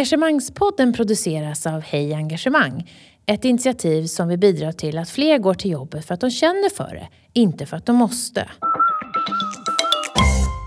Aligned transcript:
Engagemangspodden 0.00 0.92
produceras 0.92 1.66
av 1.66 1.80
Hej 1.80 2.14
Engagemang. 2.14 2.90
Ett 3.26 3.44
initiativ 3.44 4.06
som 4.06 4.28
vill 4.28 4.38
bidra 4.38 4.72
till 4.72 4.98
att 4.98 5.10
fler 5.10 5.38
går 5.38 5.54
till 5.54 5.70
jobbet 5.70 6.04
för 6.04 6.14
att 6.14 6.20
de 6.20 6.30
känner 6.30 6.68
för 6.68 6.94
det, 6.94 7.08
inte 7.32 7.66
för 7.66 7.76
att 7.76 7.86
de 7.86 7.96
måste. 7.96 8.48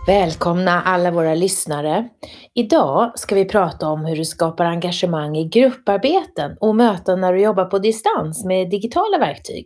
Välkomna 0.08 0.82
alla 0.82 1.12
våra 1.12 1.36
lyssnare. 1.36 2.10
Idag 2.54 3.20
ska 3.20 3.36
vi 3.36 3.46
prata 3.46 3.88
om 3.88 4.06
hur 4.06 4.16
du 4.16 4.26
skapar 4.26 4.66
engagemang 4.66 5.38
i 5.38 5.50
grupparbeten 5.50 6.58
och 6.60 6.76
möten 6.76 7.22
när 7.22 7.34
du 7.34 7.42
jobbar 7.42 7.66
på 7.66 7.80
distans 7.80 8.46
med 8.46 8.70
digitala 8.70 9.18
verktyg. 9.20 9.66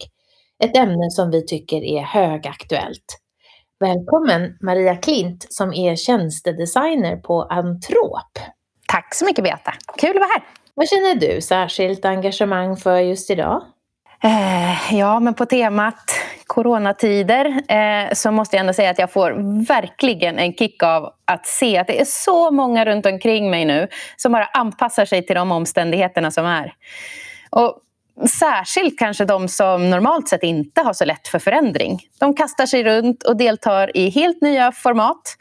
Ett 0.64 0.78
ämne 0.78 1.10
som 1.10 1.32
vi 1.32 1.46
tycker 1.46 1.84
är 1.84 2.02
högaktuellt. 2.02 3.20
Välkommen 3.80 4.58
Maria 4.62 4.96
Klint 4.96 5.48
som 5.50 5.74
är 5.74 5.96
tjänstedesigner 5.96 7.18
på 7.18 7.44
Antrop. 7.44 8.57
Tack 8.88 9.16
så 9.16 9.26
mycket 9.26 9.44
Beata, 9.44 9.74
kul 9.98 10.10
att 10.10 10.16
vara 10.16 10.30
här. 10.30 10.42
Vad 10.74 10.90
känner 10.90 11.16
du 11.16 11.42
särskilt 11.42 12.06
engagemang 12.06 12.78
för 12.78 12.98
just 12.98 13.30
idag? 13.30 13.62
Eh, 14.24 14.98
ja, 14.98 15.20
men 15.20 15.34
på 15.34 15.46
temat 15.46 16.12
coronatider 16.48 17.62
eh, 17.72 18.14
så 18.14 18.32
måste 18.32 18.56
jag 18.56 18.62
ändå 18.62 18.74
säga 18.74 18.90
att 18.90 19.00
jag 19.00 19.12
får 19.12 19.32
verkligen 19.68 20.40
en 20.40 20.54
kick 20.54 20.84
av 20.84 21.14
att 21.26 21.46
se 21.46 21.78
att 21.78 21.88
det 21.88 22.02
är 22.02 22.06
så 22.06 22.52
många 22.52 22.86
runt 22.86 23.06
omkring 23.06 23.50
mig 23.50 23.66
nu 23.66 23.88
som 24.18 24.32
bara 24.32 24.46
anpassar 24.46 25.06
sig 25.06 25.26
till 25.26 25.36
de 25.36 25.52
omständigheterna 25.52 26.32
som 26.32 26.46
är. 26.46 26.74
Och 27.50 27.80
Särskilt 28.40 29.00
kanske 29.00 29.26
de 29.26 29.48
som 29.48 29.90
normalt 29.90 30.30
sett 30.30 30.44
inte 30.44 30.82
har 30.82 30.94
så 30.94 31.06
lätt 31.06 31.28
för 31.28 31.40
förändring. 31.40 32.00
De 32.20 32.36
kastar 32.36 32.66
sig 32.66 32.84
runt 32.84 33.24
och 33.24 33.38
deltar 33.38 33.98
i 33.98 34.10
helt 34.10 34.42
nya 34.42 34.72
format. 34.72 35.38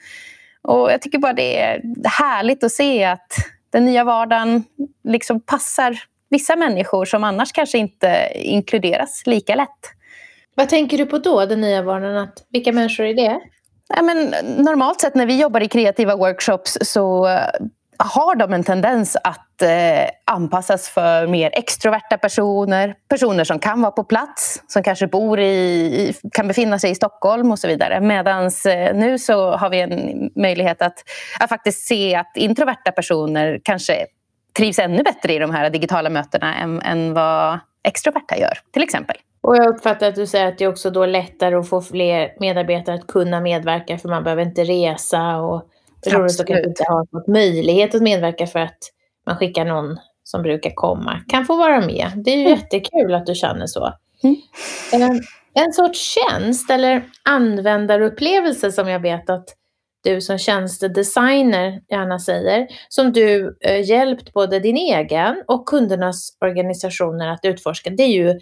Och 0.67 0.93
jag 0.93 1.03
tycker 1.03 1.19
bara 1.19 1.33
det 1.33 1.61
är 1.61 1.83
härligt 2.05 2.65
att 2.65 2.73
se 2.73 3.05
att 3.05 3.33
den 3.71 3.85
nya 3.85 4.05
vardagen 4.05 4.65
liksom 5.05 5.41
passar 5.41 5.99
vissa 6.29 6.57
människor 6.57 7.05
som 7.05 7.25
annars 7.25 7.53
kanske 7.53 7.79
inte 7.79 8.29
inkluderas 8.35 9.23
lika 9.27 9.55
lätt. 9.55 9.69
Vad 10.55 10.69
tänker 10.69 10.99
du 10.99 11.07
på 11.07 11.19
då, 11.19 11.47
den 11.47 11.61
nya 11.61 11.83
vardagen? 11.83 12.17
Att, 12.17 12.47
vilka 12.49 12.73
människor 12.73 13.05
är 13.05 13.15
det? 13.15 13.41
Ja, 13.89 14.03
men, 14.03 14.35
normalt 14.65 15.01
sett 15.01 15.15
när 15.15 15.27
vi 15.27 15.41
jobbar 15.41 15.61
i 15.61 15.69
kreativa 15.69 16.17
workshops 16.17 16.79
så 16.81 17.29
har 17.99 18.35
de 18.35 18.53
en 18.53 18.65
tendens 18.65 19.17
att 19.25 19.63
eh, 19.63 20.09
anpassas 20.25 20.89
för 20.89 21.27
mer 21.27 21.51
extroverta 21.53 22.19
personer, 22.19 22.95
personer 23.09 23.45
som 23.45 23.59
kan 23.59 23.83
vara 23.83 23.93
på 23.93 24.05
plats, 24.05 24.63
som 24.67 24.83
kanske 24.83 25.07
bor 25.07 25.41
i, 25.41 26.15
kan 26.33 26.49
befinna 26.49 26.79
sig 26.79 26.91
i 26.91 26.95
Stockholm 26.95 27.51
och 27.51 27.59
så 27.59 27.69
vidare. 27.69 28.01
Medan 28.01 28.45
eh, 28.45 28.95
nu 28.95 29.19
så 29.19 29.51
har 29.51 29.71
vi 29.71 29.81
en 29.81 30.31
möjlighet 30.37 30.83
att, 30.83 31.05
att 31.41 31.49
faktiskt 31.49 31.87
se 31.87 32.15
att 32.15 32.37
introverta 32.37 32.93
personer 32.93 33.61
kanske 33.63 34.07
trivs 34.57 34.79
ännu 34.79 35.03
bättre 35.03 35.35
i 35.35 35.39
de 35.39 35.51
här 35.51 35.71
digitala 35.71 36.11
mötena 36.11 36.55
än, 36.55 36.83
än 36.83 37.15
vad 37.15 37.59
extroverta 37.83 38.37
gör, 38.37 38.59
till 38.73 38.83
exempel. 38.83 39.17
Och 39.41 39.57
jag 39.57 39.67
uppfattar 39.67 40.09
att 40.09 40.15
du 40.15 40.27
säger 40.27 40.47
att 40.47 40.59
det 40.59 40.65
är 40.65 40.69
också 40.69 40.91
då 40.91 41.07
lättare 41.07 41.55
att 41.55 41.69
få 41.69 41.83
fler 41.83 42.33
medarbetare 42.41 42.95
att 42.95 43.07
kunna 43.07 43.41
medverka 43.41 43.99
för 43.99 44.09
man 44.09 44.25
behöver 44.25 44.43
inte 44.43 44.65
resa 44.65 45.37
och 45.37 45.69
personer 46.05 46.29
som 46.29 46.47
kanske 46.47 46.69
inte 46.69 46.85
har 46.89 47.07
fått 47.11 47.27
möjlighet 47.27 47.95
att 47.95 48.03
medverka 48.03 48.47
för 48.47 48.59
att 48.59 48.79
man 49.27 49.37
skickar 49.37 49.65
någon 49.65 49.99
som 50.23 50.43
brukar 50.43 50.71
komma 50.75 51.21
kan 51.29 51.47
få 51.47 51.57
vara 51.57 51.81
med. 51.81 52.13
Det 52.25 52.31
är 52.31 52.37
ju 52.37 52.47
mm. 52.47 52.59
jättekul 52.59 53.15
att 53.15 53.27
du 53.27 53.35
känner 53.35 53.67
så. 53.67 53.93
Mm. 54.23 54.37
Eh, 54.93 55.21
en 55.65 55.73
sorts 55.73 56.15
tjänst 56.15 56.71
eller 56.71 57.03
användarupplevelse 57.25 58.73
som 58.73 58.89
jag 58.89 59.01
vet 59.01 59.31
att 59.31 59.49
du 60.05 60.21
som 60.21 60.39
tjänstedesigner 60.39 61.81
gärna 61.91 62.19
säger, 62.19 62.67
som 62.89 63.13
du 63.13 63.57
eh, 63.61 63.91
hjälpt 63.91 64.33
både 64.33 64.61
din 64.61 64.77
egen 64.77 65.43
och 65.47 65.67
kundernas 65.67 66.37
organisationer 66.41 67.29
att 67.29 67.45
utforska, 67.45 67.91
det 67.91 68.03
är 68.03 68.09
ju 68.09 68.41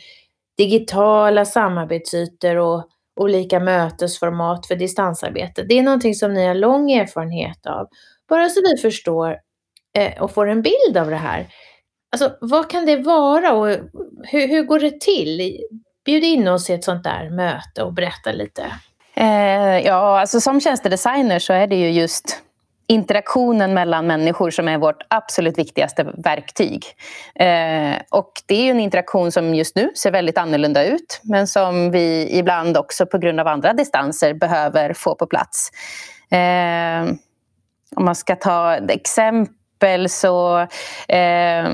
digitala 0.57 1.45
samarbetsytor 1.45 2.57
och 2.57 2.89
olika 3.17 3.61
mötesformat 3.61 4.67
för 4.67 4.77
distansarbete. 4.77 5.63
Det 5.63 5.79
är 5.79 5.83
någonting 5.83 6.15
som 6.15 6.35
ni 6.35 6.47
har 6.47 6.55
lång 6.55 6.93
erfarenhet 6.93 7.67
av. 7.67 7.89
Bara 8.29 8.49
så 8.49 8.61
vi 8.61 8.83
förstår 8.83 9.37
eh, 9.99 10.23
och 10.23 10.31
får 10.31 10.49
en 10.49 10.63
bild 10.63 10.97
av 10.97 11.11
det 11.11 11.17
här. 11.17 11.47
Alltså, 12.13 12.37
vad 12.41 12.71
kan 12.71 12.87
det 12.87 12.97
vara 12.97 13.53
och 13.53 13.69
hur, 14.23 14.49
hur 14.49 14.63
går 14.63 14.81
det 14.81 15.01
till? 15.01 15.61
Bjud 16.05 16.25
in 16.25 16.49
oss 16.49 16.71
i 16.71 16.73
ett 16.73 16.85
sånt 16.85 17.05
där 17.05 17.31
möte 17.31 17.83
och 17.83 17.93
berätta 17.93 18.33
lite. 18.33 18.65
Eh, 19.15 19.79
ja, 19.79 20.21
alltså 20.21 20.41
som 20.41 20.61
tjänstedesigner 20.61 21.39
så 21.39 21.53
är 21.53 21.67
det 21.67 21.77
ju 21.77 21.91
just 21.91 22.43
interaktionen 22.87 23.75
mellan 23.75 24.06
människor 24.06 24.50
som 24.50 24.69
är 24.69 24.78
vårt 24.78 25.03
absolut 25.09 25.59
viktigaste 25.59 26.05
verktyg. 26.25 26.84
Eh, 27.34 27.95
och 28.11 28.33
det 28.47 28.55
är 28.55 28.65
ju 28.65 28.71
en 28.71 28.81
interaktion 28.81 29.33
som 29.33 29.55
just 29.55 29.77
nu 29.77 29.91
ser 29.97 30.11
väldigt 30.11 30.39
annorlunda 30.39 30.84
ut 30.84 31.21
men 31.22 31.47
som 31.47 31.91
vi 31.91 32.28
ibland 32.39 32.77
också 32.77 33.06
på 33.06 33.19
grund 33.19 33.41
av 33.41 33.49
andra 33.49 33.72
distanser 33.72 34.34
behöver 34.34 34.93
få 34.93 35.15
på 35.15 35.27
plats. 35.27 35.71
Eh, 36.31 37.15
om 37.97 38.05
man 38.05 38.15
ska 38.15 38.37
ta 38.37 38.77
ett 38.77 38.91
exempel 38.91 40.09
så 40.09 40.59
eh, 41.09 41.69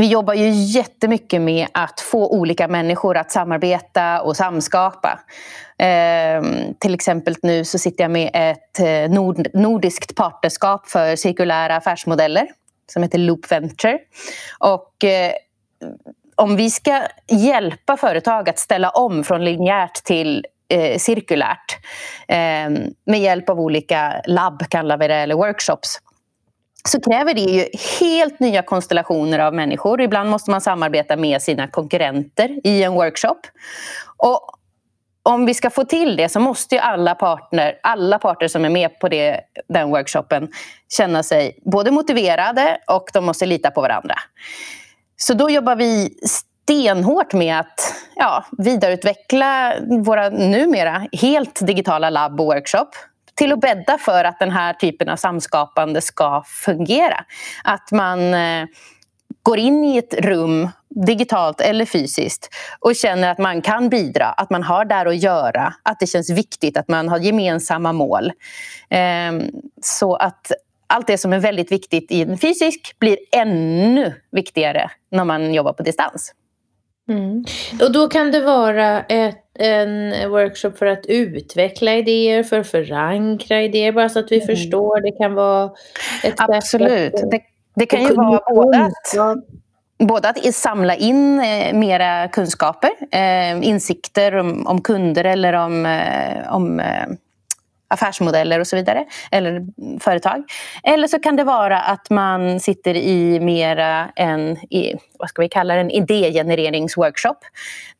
vi 0.00 0.06
jobbar 0.06 0.34
ju 0.34 0.50
jättemycket 0.50 1.40
med 1.40 1.68
att 1.72 2.00
få 2.00 2.28
olika 2.28 2.68
människor 2.68 3.16
att 3.16 3.30
samarbeta 3.30 4.22
och 4.22 4.36
samskapa. 4.36 5.20
Eh, 5.78 6.42
till 6.78 6.94
exempel 6.94 7.36
nu 7.42 7.64
så 7.64 7.78
sitter 7.78 8.04
jag 8.04 8.10
med 8.10 8.30
ett 8.34 8.80
eh, 8.80 9.14
nord 9.14 9.46
nordiskt 9.54 10.14
partnerskap 10.14 10.88
för 10.88 11.16
cirkulära 11.16 11.76
affärsmodeller 11.76 12.46
som 12.92 13.02
heter 13.02 13.18
Loop 13.18 13.52
Venture. 13.52 13.98
Och, 14.58 15.04
eh, 15.04 15.32
om 16.34 16.56
vi 16.56 16.70
ska 16.70 17.02
hjälpa 17.28 17.96
företag 17.96 18.48
att 18.48 18.58
ställa 18.58 18.90
om 18.90 19.24
från 19.24 19.44
linjärt 19.44 19.94
till 20.04 20.46
eh, 20.68 20.98
cirkulärt 20.98 21.78
eh, 22.28 22.70
med 23.06 23.20
hjälp 23.20 23.48
av 23.48 23.60
olika 23.60 24.22
labb, 24.26 24.62
kallar 24.68 24.98
vi 24.98 25.08
det, 25.08 25.14
eller 25.14 25.34
workshops 25.34 26.00
så 26.88 27.00
kräver 27.00 27.34
det 27.34 27.40
ju 27.40 27.66
helt 28.00 28.40
nya 28.40 28.62
konstellationer 28.62 29.38
av 29.38 29.54
människor. 29.54 30.00
Ibland 30.00 30.30
måste 30.30 30.50
man 30.50 30.60
samarbeta 30.60 31.16
med 31.16 31.42
sina 31.42 31.68
konkurrenter 31.68 32.60
i 32.64 32.82
en 32.82 32.92
workshop. 32.92 33.40
Och 34.16 34.56
om 35.22 35.46
vi 35.46 35.54
ska 35.54 35.70
få 35.70 35.84
till 35.84 36.16
det 36.16 36.28
så 36.28 36.40
måste 36.40 36.74
ju 36.74 36.80
alla, 36.80 37.14
partner, 37.14 37.78
alla 37.82 38.18
parter 38.18 38.48
som 38.48 38.64
är 38.64 38.68
med 38.70 38.98
på 38.98 39.08
det, 39.08 39.40
den 39.68 39.90
workshopen 39.90 40.48
känna 40.96 41.22
sig 41.22 41.58
både 41.64 41.90
motiverade 41.90 42.78
och 42.86 43.08
de 43.12 43.24
måste 43.24 43.46
lita 43.46 43.70
på 43.70 43.80
varandra. 43.80 44.14
Så 45.16 45.34
då 45.34 45.50
jobbar 45.50 45.76
vi 45.76 46.18
stenhårt 46.66 47.32
med 47.32 47.60
att 47.60 47.94
ja, 48.16 48.44
vidareutveckla 48.58 49.74
våra 50.04 50.28
numera 50.28 51.06
helt 51.12 51.66
digitala 51.66 52.10
labb 52.10 52.40
och 52.40 52.46
workshop 52.46 52.90
till 53.36 53.52
att 53.52 53.60
bädda 53.60 53.98
för 53.98 54.24
att 54.24 54.38
den 54.38 54.50
här 54.50 54.72
typen 54.72 55.08
av 55.08 55.16
samskapande 55.16 56.00
ska 56.00 56.42
fungera. 56.46 57.24
Att 57.64 57.92
man 57.92 58.34
eh, 58.34 58.66
går 59.42 59.58
in 59.58 59.84
i 59.84 59.96
ett 59.96 60.14
rum, 60.14 60.68
digitalt 60.88 61.60
eller 61.60 61.84
fysiskt 61.84 62.48
och 62.80 62.96
känner 62.96 63.30
att 63.30 63.38
man 63.38 63.62
kan 63.62 63.88
bidra, 63.88 64.26
att 64.26 64.50
man 64.50 64.62
har 64.62 64.84
där 64.84 65.06
att 65.06 65.22
göra, 65.22 65.74
att 65.82 66.00
det 66.00 66.06
känns 66.06 66.30
viktigt, 66.30 66.76
att 66.76 66.88
man 66.88 67.08
har 67.08 67.18
gemensamma 67.18 67.92
mål. 67.92 68.32
Ehm, 68.90 69.42
så 69.82 70.16
att 70.16 70.52
allt 70.86 71.06
det 71.06 71.18
som 71.18 71.32
är 71.32 71.38
väldigt 71.38 71.72
viktigt 71.72 72.10
i 72.10 72.22
en 72.22 72.38
fysisk 72.38 72.96
blir 72.98 73.18
ännu 73.32 74.14
viktigare 74.32 74.90
när 75.10 75.24
man 75.24 75.54
jobbar 75.54 75.72
på 75.72 75.82
distans. 75.82 76.32
Mm. 77.08 77.44
Och 77.80 77.92
då 77.92 78.08
kan 78.08 78.30
det 78.30 78.40
vara 78.40 79.02
ett, 79.02 79.44
en 79.58 80.30
workshop 80.30 80.70
för 80.70 80.86
att 80.86 81.06
utveckla 81.06 81.94
idéer, 81.94 82.42
för 82.42 82.58
att 82.58 82.66
förankra 82.66 83.62
idéer, 83.62 83.92
bara 83.92 84.08
så 84.08 84.18
att 84.18 84.32
vi 84.32 84.36
mm. 84.36 84.46
förstår. 84.46 85.00
Det 85.00 85.12
kan 85.12 85.34
vara 85.34 85.70
ett 86.24 86.34
Absolut. 86.36 87.14
Att, 87.14 87.30
det, 87.30 87.40
det, 87.74 87.86
kan 87.86 88.02
ju 88.02 88.14
vara 88.14 88.40
både 88.54 88.78
att, 88.84 89.38
både 90.08 90.28
att 90.28 90.54
samla 90.54 90.94
in 90.96 91.40
eh, 91.40 91.74
mera 91.74 92.28
kunskaper, 92.28 92.90
eh, 93.10 93.68
insikter 93.68 94.36
om, 94.36 94.66
om, 94.66 94.80
kunder 94.80 95.24
eller 95.24 95.52
om, 95.52 95.86
eh, 95.86 96.54
om 96.54 96.80
eh, 96.80 97.06
affärsmodeller 97.88 98.60
och 98.60 98.66
så 98.66 98.76
vidare, 98.76 99.04
eller 99.30 99.66
företag. 100.00 100.44
Eller 100.82 101.08
så 101.08 101.18
kan 101.18 101.36
det 101.36 101.44
vara 101.44 101.80
att 101.80 102.10
man 102.10 102.60
sitter 102.60 102.94
i 102.94 103.40
mera 103.40 104.08
en, 104.16 104.56
vad 105.18 105.28
ska 105.28 105.42
vi 105.42 105.48
kalla 105.48 105.74
det, 105.74 105.80
en 105.80 105.90
idégenereringsworkshop 105.90 107.38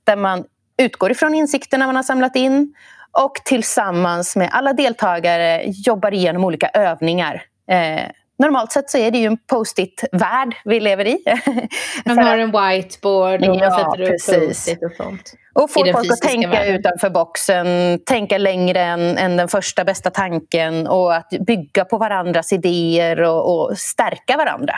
där 0.04 0.16
man 0.16 0.44
utgår 0.82 1.10
ifrån 1.10 1.34
insikterna 1.34 1.86
man 1.86 1.96
har 1.96 2.02
samlat 2.02 2.36
in 2.36 2.74
och 3.18 3.34
tillsammans 3.44 4.36
med 4.36 4.48
alla 4.52 4.72
deltagare 4.72 5.62
jobbar 5.66 6.14
igenom 6.14 6.44
olika 6.44 6.68
övningar 6.68 7.42
eh, 7.70 8.10
normalt 8.38 8.72
sett 8.72 8.90
så 8.90 8.98
är 8.98 9.10
det 9.10 9.18
ju 9.18 9.26
en 9.26 9.36
post-it-värld 9.36 10.54
vi 10.64 10.80
lever 10.80 11.06
i. 11.06 11.18
Man 12.04 12.18
har 12.18 12.38
en 12.38 12.52
whiteboard 12.52 13.48
och 13.48 13.56
ja, 13.56 13.70
man 13.70 13.78
sätter 13.78 14.00
upp 14.00 14.48
post-it 14.48 14.82
och 14.82 14.92
sånt. 14.96 15.32
Och 15.54 15.70
får 15.70 15.92
folk 15.92 16.12
att 16.12 16.20
tänka 16.20 16.48
världen. 16.48 16.74
utanför 16.74 17.10
boxen, 17.10 17.98
tänka 18.06 18.38
längre 18.38 18.80
än, 18.80 19.18
än, 19.18 19.36
den 19.36 19.48
första 19.48 19.84
bästa 19.84 20.10
tanken 20.10 20.86
och 20.86 21.14
att 21.14 21.28
bygga 21.46 21.84
på 21.84 21.98
varandras 21.98 22.52
idéer 22.52 23.22
och, 23.22 23.70
och 23.70 23.78
stärka 23.78 24.36
varandra. 24.36 24.74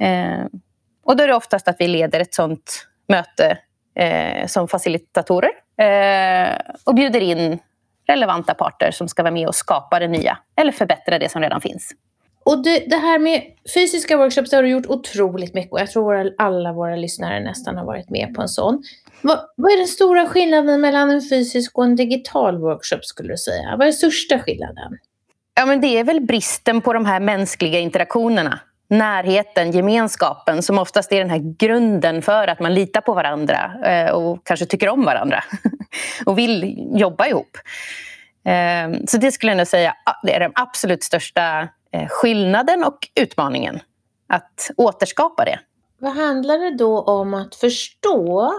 Eh, 0.00 0.46
och 1.04 1.16
då 1.16 1.24
är 1.24 1.28
det 1.28 1.34
oftast 1.34 1.68
att 1.68 1.76
vi 1.78 1.88
leder 1.88 2.20
ett 2.20 2.34
sånt 2.34 2.86
möte 3.08 3.58
eh, 3.94 4.46
som 4.46 4.68
facilitatorer 4.68 5.50
eh, 5.80 6.56
och 6.84 6.94
bjuder 6.94 7.20
in 7.20 7.58
relevanta 8.06 8.54
parter 8.54 8.90
som 8.90 9.08
ska 9.08 9.22
vara 9.22 9.32
med 9.32 9.48
och 9.48 9.54
skapa 9.54 9.98
det 9.98 10.08
nya 10.08 10.38
eller 10.56 10.72
förbättra 10.72 11.18
det 11.18 11.28
som 11.28 11.42
redan 11.42 11.60
finns. 11.60 11.92
Och 12.44 12.62
det, 12.62 12.78
det, 12.86 12.96
här 12.96 13.18
med 13.18 13.42
fysiska 13.74 14.16
workshops 14.16 14.52
har 14.52 14.62
du 14.62 14.68
gjort 14.68 14.86
otroligt 14.86 15.54
mycket 15.54 15.72
och 15.72 15.80
jag 15.80 15.90
tror 15.90 16.04
våra, 16.04 16.30
alla 16.38 16.72
våra 16.72 16.96
lyssnare 16.96 17.40
nästan 17.40 17.76
har 17.76 17.84
varit 17.84 18.10
med 18.10 18.34
på 18.34 18.42
en 18.42 18.48
sån. 18.48 18.82
Vad, 19.22 19.38
vad, 19.56 19.72
är 19.72 19.76
den 19.76 19.86
stora 19.86 20.26
skillnaden 20.26 20.80
mellan 20.80 21.10
en 21.10 21.22
fysisk 21.22 21.78
och 21.78 21.84
en 21.84 21.96
digital 21.96 22.58
workshop 22.58 23.04
skulle 23.04 23.32
du 23.32 23.36
säga? 23.36 23.76
Vad 23.78 23.88
är 23.88 23.92
största 23.92 24.38
skillnaden? 24.38 24.98
Ja, 25.54 25.66
men 25.66 25.80
det 25.80 25.98
är 25.98 26.04
väl 26.04 26.20
bristen 26.20 26.80
på 26.80 26.92
de 26.92 27.06
här 27.06 27.20
mänskliga 27.20 27.78
interaktionerna. 27.78 28.60
Närheten, 28.88 29.70
gemenskapen 29.72 30.62
som 30.62 30.78
oftast 30.78 31.12
är 31.12 31.18
den 31.18 31.30
här 31.30 31.56
grunden 31.58 32.22
för 32.22 32.48
att 32.48 32.60
man 32.60 32.74
litar 32.74 33.00
på 33.00 33.14
varandra 33.14 33.72
eh, 33.84 34.10
och 34.10 34.46
kanske 34.46 34.66
tycker 34.66 34.88
om 34.88 35.04
varandra 35.04 35.44
och 36.26 36.38
vill 36.38 36.76
jobba 36.94 37.26
ihop. 37.26 37.58
Eh, 38.44 39.04
så 39.06 39.16
det 39.16 39.32
skulle 39.32 39.52
jag 39.52 39.56
nog 39.56 39.66
säga 39.66 39.94
ah, 40.04 40.14
det 40.22 40.34
är 40.34 40.40
den 40.40 40.52
absolut 40.54 41.02
största 41.02 41.68
Eh, 41.92 42.08
skillnaden 42.08 42.84
och 42.84 42.98
utmaningen. 43.20 43.80
Att 44.28 44.70
återskapa 44.76 45.44
det. 45.44 45.60
Vad 45.98 46.12
handlar 46.12 46.58
det 46.58 46.76
då 46.76 47.00
om 47.00 47.34
att 47.34 47.54
förstå? 47.54 48.52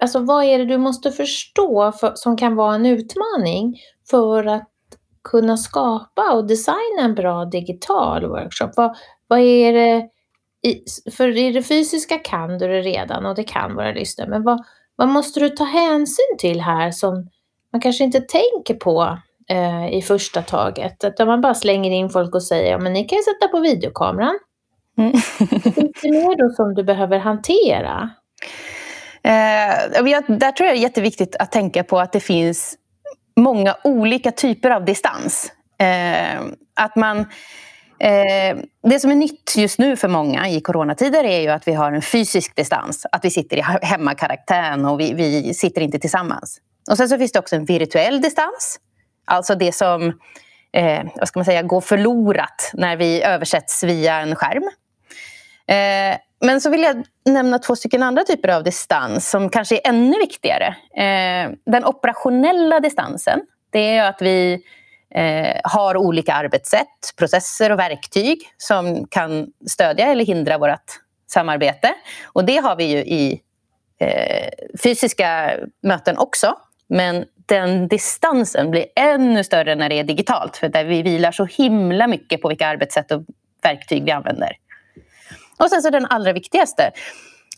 Alltså 0.00 0.18
vad 0.18 0.44
är 0.44 0.58
det 0.58 0.64
du 0.64 0.78
måste 0.78 1.12
förstå 1.12 1.92
för, 1.92 2.12
som 2.14 2.36
kan 2.36 2.56
vara 2.56 2.74
en 2.74 2.86
utmaning 2.86 3.80
för 4.10 4.46
att 4.46 4.68
kunna 5.24 5.56
skapa 5.56 6.32
och 6.32 6.46
designa 6.46 7.02
en 7.02 7.14
bra 7.14 7.44
digital 7.44 8.26
workshop? 8.26 8.70
Vad, 8.76 8.96
vad 9.28 9.38
är 9.38 9.72
det? 9.72 10.08
I, 10.64 10.84
för 11.10 11.36
i 11.36 11.52
det 11.52 11.62
fysiska 11.62 12.18
kan 12.18 12.58
du 12.58 12.68
det 12.68 12.80
redan 12.80 13.26
och 13.26 13.34
det 13.34 13.44
kan 13.44 13.74
vara 13.74 13.92
lyssnare. 13.92 14.28
Men 14.28 14.42
vad, 14.42 14.64
vad 14.96 15.08
måste 15.08 15.40
du 15.40 15.48
ta 15.48 15.64
hänsyn 15.64 16.36
till 16.38 16.60
här 16.60 16.90
som 16.90 17.28
man 17.72 17.80
kanske 17.80 18.04
inte 18.04 18.20
tänker 18.20 18.74
på 18.74 19.18
eh, 19.48 19.94
i 19.94 20.02
första 20.02 20.42
taget. 20.42 21.04
Att 21.04 21.18
man 21.18 21.40
bara 21.40 21.54
slänger 21.54 21.90
in 21.90 22.10
folk 22.10 22.34
och 22.34 22.42
säger, 22.42 22.70
ja 22.70 22.78
men 22.78 22.92
ni 22.92 23.04
kan 23.04 23.18
ju 23.18 23.22
sätta 23.22 23.48
på 23.48 23.60
videokameran. 23.60 24.38
Mm. 24.98 25.12
Finns 25.74 26.00
det 26.02 26.10
mer 26.10 26.48
då 26.48 26.54
som 26.54 26.74
du 26.74 26.84
behöver 26.84 27.18
hantera? 27.18 28.10
Eh, 29.24 30.12
där 30.28 30.52
tror 30.52 30.66
jag 30.66 30.76
är 30.76 30.80
jätteviktigt 30.80 31.36
att 31.36 31.52
tänka 31.52 31.84
på 31.84 32.00
att 32.00 32.12
det 32.12 32.20
finns 32.20 32.76
många 33.36 33.76
olika 33.84 34.32
typer 34.32 34.70
av 34.70 34.84
distans. 34.84 35.52
Eh, 35.78 36.40
att 36.74 36.96
man, 36.96 37.18
eh, 37.98 38.56
det 38.82 39.00
som 39.00 39.10
är 39.10 39.14
nytt 39.14 39.54
just 39.56 39.78
nu 39.78 39.96
för 39.96 40.08
många 40.08 40.48
i 40.48 40.60
coronatider 40.60 41.24
är 41.24 41.40
ju 41.40 41.48
att 41.48 41.68
vi 41.68 41.72
har 41.72 41.92
en 41.92 42.02
fysisk 42.02 42.56
distans. 42.56 43.06
Att 43.12 43.24
vi 43.24 43.30
sitter 43.30 43.56
i 43.56 43.60
hemmakarantän 43.82 44.84
och 44.84 45.00
vi, 45.00 45.14
vi 45.14 45.54
sitter 45.54 45.80
inte 45.80 45.98
tillsammans. 45.98 46.58
Och 46.90 46.96
sen 46.96 47.08
så 47.08 47.18
finns 47.18 47.32
det 47.32 47.38
också 47.38 47.56
en 47.56 47.64
virtuell 47.64 48.20
distans 48.20 48.78
Alltså 49.32 49.54
det 49.54 49.72
som 49.72 50.12
eh, 50.72 51.04
vad 51.14 51.28
ska 51.28 51.38
man 51.38 51.44
säga, 51.44 51.62
går 51.62 51.80
förlorat 51.80 52.70
när 52.74 52.96
vi 52.96 53.22
översätts 53.22 53.84
via 53.84 54.20
en 54.20 54.36
skärm. 54.36 54.70
Eh, 55.66 56.18
men 56.40 56.60
så 56.60 56.70
vill 56.70 56.82
jag 56.82 57.04
nämna 57.24 57.58
två 57.58 57.76
stycken 57.76 58.02
andra 58.02 58.24
typer 58.24 58.48
av 58.48 58.62
distans 58.62 59.30
som 59.30 59.50
kanske 59.50 59.74
är 59.76 59.88
ännu 59.88 60.18
viktigare. 60.18 60.66
Eh, 60.96 61.50
den 61.66 61.84
operationella 61.84 62.80
distansen, 62.80 63.40
det 63.70 63.96
är 63.96 64.08
att 64.08 64.22
vi 64.22 64.62
eh, 65.14 65.60
har 65.64 65.96
olika 65.96 66.34
arbetssätt, 66.34 67.16
processer 67.16 67.72
och 67.72 67.78
verktyg 67.78 68.38
som 68.58 69.06
kan 69.10 69.46
stödja 69.70 70.06
eller 70.06 70.24
hindra 70.24 70.58
vårt 70.58 71.00
samarbete. 71.30 71.94
Och 72.24 72.44
det 72.44 72.56
har 72.56 72.76
vi 72.76 72.84
ju 72.84 72.98
i 72.98 73.40
eh, 74.00 74.48
fysiska 74.82 75.52
möten 75.82 76.18
också. 76.18 76.54
Men 76.88 77.24
den 77.46 77.88
distansen 77.88 78.70
blir 78.70 78.86
ännu 78.96 79.44
större 79.44 79.74
när 79.74 79.88
det 79.88 79.98
är 79.98 80.04
digitalt. 80.04 80.56
För 80.56 80.68
där 80.68 80.84
vi 80.84 81.02
vilar 81.02 81.32
så 81.32 81.44
himla 81.44 82.06
mycket 82.06 82.42
på 82.42 82.48
vilka 82.48 82.66
arbetssätt 82.66 83.12
och 83.12 83.22
verktyg 83.62 84.04
vi 84.04 84.10
använder. 84.10 84.56
Och 85.58 85.70
sen 85.70 85.82
så 85.82 85.90
den 85.90 86.06
allra 86.06 86.32
viktigaste. 86.32 86.90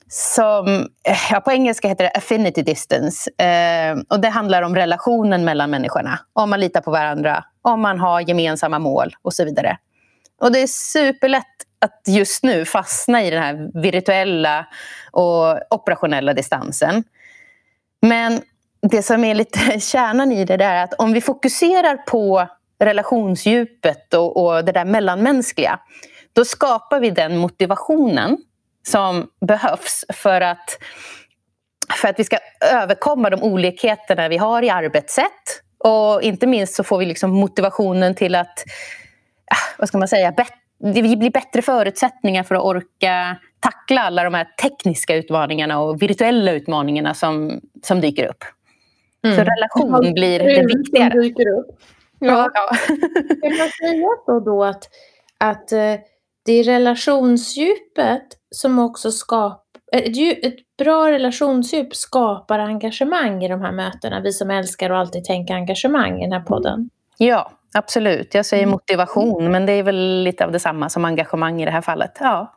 Som, 0.09 0.89
eh, 1.09 1.17
ja, 1.31 1.41
på 1.41 1.53
engelska 1.53 1.89
heter 1.89 2.05
det 2.05 2.11
affinity 2.11 2.63
distance. 2.63 3.31
Eh, 3.45 3.97
och 4.09 4.21
det 4.21 4.29
handlar 4.29 4.63
om 4.63 4.75
relationen 4.75 5.45
mellan 5.45 5.71
människorna. 5.71 6.19
Om 6.33 6.51
man 6.51 6.61
litar 6.61 6.81
på 6.81 6.91
varandra, 6.91 7.45
om 7.63 7.81
man 7.81 8.01
har 8.01 8.21
gemensamma 8.21 8.79
mål 8.79 9.17
och 9.23 9.35
så 9.35 9.45
vidare. 9.45 9.79
Och 10.41 10.53
det 10.53 10.59
är 10.59 10.67
superlätt 10.67 11.45
att 11.79 12.03
just 12.07 12.45
nu 12.45 12.65
fastna 12.65 13.25
i 13.25 13.31
den 13.31 13.43
här 13.43 13.83
virtuella 13.83 14.67
och 15.13 15.75
operationella 15.75 16.33
distansen. 16.33 17.05
Men 18.03 18.43
det 18.91 19.03
som 19.03 19.25
är 19.25 19.35
lite 19.35 19.59
kärnan 19.81 20.33
i 20.33 20.45
det 20.45 20.65
är 20.65 20.85
att 20.85 20.95
om 20.95 21.13
vi 21.13 21.21
fokuserar 21.21 21.97
på 21.97 22.49
relationsdjupet 22.79 24.15
och, 24.15 24.45
och 24.45 24.65
det 24.65 24.73
där 24.73 24.85
mellanmänskliga 24.85 25.79
då 26.33 26.45
skapar 26.45 27.01
vi 27.01 27.11
den 27.11 27.37
motivationen 27.37 28.39
som 28.87 29.29
behövs 29.47 30.05
för 30.13 30.41
att, 30.41 30.79
för 32.01 32.09
att 32.09 32.19
vi 32.19 32.25
ska 32.25 32.39
överkomma 32.73 33.31
de 33.31 33.43
olikheterna 33.43 34.29
vi 34.29 34.37
har 34.37 34.63
i 34.63 34.71
arbetssätt. 34.71 35.61
Och 35.79 36.23
inte 36.23 36.47
minst 36.47 36.75
så 36.75 36.85
får 36.85 36.99
vi 36.99 37.07
liksom 37.07 37.31
motivationen 37.31 38.15
till 38.15 38.35
att 38.35 38.59
äh, 39.51 39.79
vad 39.79 39.89
ska 39.89 39.99
man 39.99 40.09
säga, 40.09 40.35
det 40.79 41.03
blir 41.03 41.31
bättre 41.31 41.63
förutsättningar 41.63 42.43
för 42.43 42.55
att 42.55 42.63
orka 42.63 43.37
tackla 43.61 44.01
alla 44.01 44.25
de 44.25 44.35
här 44.35 44.45
tekniska 44.45 45.15
utmaningarna 45.15 45.81
och 45.81 46.03
virtuella 46.03 46.53
utmaningarna 46.53 47.15
som, 47.15 47.61
som 47.83 48.01
dyker 48.01 48.27
upp. 48.27 48.45
Mm. 49.25 49.37
Så 49.37 49.43
relation 49.43 50.13
blir 50.13 50.39
det 50.39 50.67
viktigare. 50.67 51.21
Dyker 51.21 51.59
upp. 51.59 51.67
Ja. 52.19 52.51
Ja, 52.55 52.77
Kan 53.43 53.59
man 53.59 53.69
säga 53.69 54.09
så 54.27 54.41
då 54.41 54.65
att, 54.65 54.89
att 55.39 55.73
eh, 55.73 55.95
det 56.45 56.53
är 56.53 56.65
relationsdjupet 56.65 58.25
som 58.51 58.79
också 58.79 59.11
skapar 59.11 59.65
ett 59.93 60.77
bra 60.79 61.11
relationsdjup 61.11 61.95
skapar 61.95 62.59
engagemang 62.59 63.45
i 63.45 63.49
de 63.49 63.61
här 63.61 63.73
mötena. 63.73 64.21
Vi 64.21 64.33
som 64.33 64.51
älskar 64.51 64.91
att 64.91 64.97
alltid 64.97 65.25
tänka 65.25 65.55
engagemang 65.55 66.19
i 66.19 66.25
den 66.25 66.33
här 66.33 66.41
podden. 66.41 66.91
Ja, 67.19 67.53
absolut. 67.75 68.35
Jag 68.35 68.47
säger 68.47 68.63
mm. 68.63 68.73
motivation, 68.73 69.51
men 69.51 69.67
det 69.67 69.73
är 69.73 69.83
väl 69.83 70.23
lite 70.23 70.45
av 70.45 70.53
detsamma 70.53 70.89
som 70.89 71.05
engagemang 71.05 71.63
i 71.63 71.65
det 71.65 71.71
här 71.71 71.81
fallet. 71.81 72.19
Ja, 72.21 72.55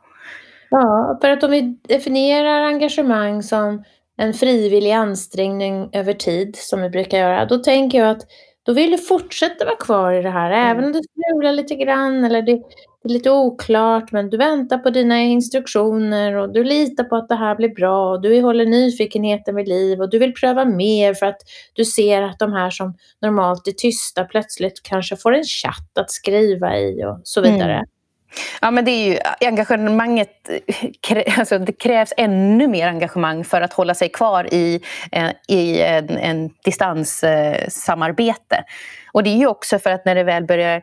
ja 0.70 1.18
för 1.20 1.30
att 1.30 1.42
om 1.42 1.50
vi 1.50 1.78
definierar 1.88 2.62
engagemang 2.62 3.42
som 3.42 3.84
en 4.18 4.34
frivillig 4.34 4.92
ansträngning 4.92 5.90
över 5.92 6.12
tid 6.12 6.56
som 6.56 6.82
vi 6.82 6.90
brukar 6.90 7.18
göra, 7.18 7.44
då 7.44 7.58
tänker 7.58 7.98
jag 7.98 8.10
att 8.10 8.22
då 8.62 8.72
vill 8.72 8.90
du 8.90 8.98
fortsätta 8.98 9.64
vara 9.64 9.76
kvar 9.76 10.12
i 10.12 10.22
det 10.22 10.30
här, 10.30 10.50
mm. 10.50 10.70
även 10.70 10.84
om 10.84 10.92
det 10.92 11.02
strular 11.02 11.52
lite 11.52 11.74
grann 11.74 12.24
eller 12.24 12.42
det, 12.42 12.52
det 13.02 13.08
är 13.08 13.12
lite 13.12 13.30
oklart, 13.30 14.12
men 14.12 14.30
du 14.30 14.36
väntar 14.36 14.78
på 14.78 14.90
dina 14.90 15.20
instruktioner 15.20 16.34
och 16.34 16.52
du 16.52 16.64
litar 16.64 17.04
på 17.04 17.16
att 17.16 17.28
det 17.28 17.34
här 17.34 17.56
blir 17.56 17.68
bra 17.68 18.10
och 18.10 18.22
du 18.22 18.40
håller 18.40 18.66
nyfikenheten 18.66 19.54
vid 19.56 19.68
liv 19.68 20.00
och 20.00 20.10
du 20.10 20.18
vill 20.18 20.34
pröva 20.34 20.64
mer 20.64 21.14
för 21.14 21.26
att 21.26 21.40
du 21.72 21.84
ser 21.84 22.22
att 22.22 22.38
de 22.38 22.52
här 22.52 22.70
som 22.70 22.94
normalt 23.22 23.68
är 23.68 23.72
tysta 23.72 24.24
plötsligt 24.24 24.82
kanske 24.82 25.16
får 25.16 25.34
en 25.34 25.44
chatt 25.44 25.98
att 25.98 26.10
skriva 26.10 26.78
i 26.78 27.04
och 27.04 27.20
så 27.24 27.40
vidare. 27.40 27.74
Mm. 27.74 27.86
Ja, 28.60 28.70
men 28.70 28.84
det 28.84 28.90
är 28.90 29.06
ju 29.06 29.14
eh, 29.14 29.48
engagemanget. 29.48 30.50
Eh, 31.10 31.38
alltså 31.38 31.58
det 31.58 31.72
krävs 31.72 32.12
ännu 32.16 32.68
mer 32.68 32.88
engagemang 32.88 33.44
för 33.44 33.60
att 33.60 33.72
hålla 33.72 33.94
sig 33.94 34.08
kvar 34.08 34.54
i, 34.54 34.80
eh, 35.12 35.30
i 35.48 35.82
en, 35.82 36.18
en 36.18 36.50
distanssamarbete. 36.64 38.64
Och 39.12 39.22
det 39.22 39.30
är 39.30 39.36
ju 39.36 39.46
också 39.46 39.78
för 39.78 39.90
att 39.90 40.04
när 40.04 40.14
det 40.14 40.24
väl 40.24 40.44
börjar 40.44 40.82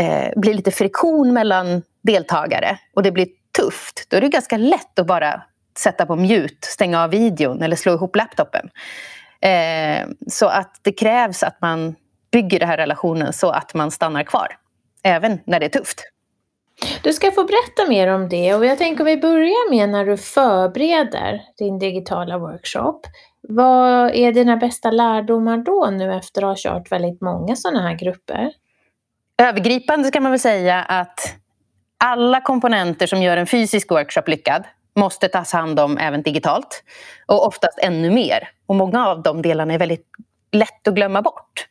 eh, 0.00 0.28
bli 0.36 0.54
lite 0.54 0.70
friktion 0.70 1.32
mellan 1.32 1.82
deltagare 2.02 2.78
och 2.94 3.02
det 3.02 3.12
blir 3.12 3.28
tufft, 3.56 4.06
då 4.08 4.16
är 4.16 4.20
det 4.20 4.28
ganska 4.28 4.56
lätt 4.56 4.98
att 4.98 5.06
bara 5.06 5.42
sätta 5.78 6.06
på 6.06 6.16
mute, 6.16 6.66
stänga 6.66 7.02
av 7.02 7.10
videon 7.10 7.62
eller 7.62 7.76
slå 7.76 7.94
ihop 7.94 8.16
laptopen. 8.16 8.70
Eh, 9.40 10.06
så 10.28 10.46
att 10.46 10.78
det 10.82 10.92
krävs 10.92 11.42
att 11.42 11.60
man 11.60 11.94
bygger 12.32 12.58
den 12.58 12.68
här 12.68 12.76
relationen 12.76 13.32
så 13.32 13.50
att 13.50 13.74
man 13.74 13.90
stannar 13.90 14.22
kvar, 14.22 14.56
även 15.02 15.40
när 15.44 15.60
det 15.60 15.66
är 15.66 15.80
tufft. 15.80 16.04
Du 17.02 17.12
ska 17.12 17.30
få 17.30 17.44
berätta 17.44 17.88
mer 17.88 18.08
om 18.08 18.28
det 18.28 18.54
och 18.54 18.66
jag 18.66 18.78
tänker 18.78 19.04
vi 19.04 19.16
börjar 19.16 19.70
med 19.70 19.88
när 19.88 20.06
du 20.06 20.16
förbereder 20.16 21.42
din 21.58 21.78
digitala 21.78 22.38
workshop. 22.38 23.00
Vad 23.48 24.10
är 24.14 24.32
dina 24.32 24.56
bästa 24.56 24.90
lärdomar 24.90 25.58
då 25.58 25.90
nu 25.92 26.14
efter 26.14 26.42
att 26.42 26.48
ha 26.48 26.56
kört 26.56 26.92
väldigt 26.92 27.20
många 27.20 27.56
sådana 27.56 27.88
här 27.88 27.94
grupper? 27.94 28.52
Övergripande 29.42 30.10
kan 30.10 30.22
man 30.22 30.32
väl 30.32 30.40
säga 30.40 30.82
att 30.82 31.36
alla 32.04 32.40
komponenter 32.40 33.06
som 33.06 33.22
gör 33.22 33.36
en 33.36 33.46
fysisk 33.46 33.90
workshop 33.90 34.22
lyckad 34.26 34.64
måste 34.96 35.28
tas 35.28 35.52
hand 35.52 35.80
om 35.80 35.98
även 35.98 36.22
digitalt. 36.22 36.84
Och 37.26 37.46
oftast 37.46 37.78
ännu 37.78 38.10
mer. 38.10 38.48
Och 38.66 38.74
många 38.74 39.08
av 39.08 39.22
de 39.22 39.42
delarna 39.42 39.74
är 39.74 39.78
väldigt 39.78 40.06
lätt 40.52 40.88
att 40.88 40.94
glömma 40.94 41.22
bort. 41.22 41.66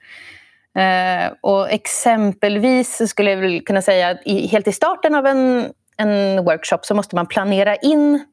Eh, 0.78 1.34
och 1.42 1.72
exempelvis 1.72 3.10
skulle 3.10 3.32
jag 3.32 3.66
kunna 3.66 3.82
säga 3.82 4.10
att 4.10 4.22
i, 4.25 4.48
helt 4.48 4.68
i 4.68 4.72
starten 4.72 5.16
av 5.16 5.25
en, 5.25 5.72
en 5.98 6.46
workshop 6.46 6.80
så 6.82 6.96
måste 6.96 7.16
man 7.16 7.28
planera 7.28 7.75
in 7.75 8.25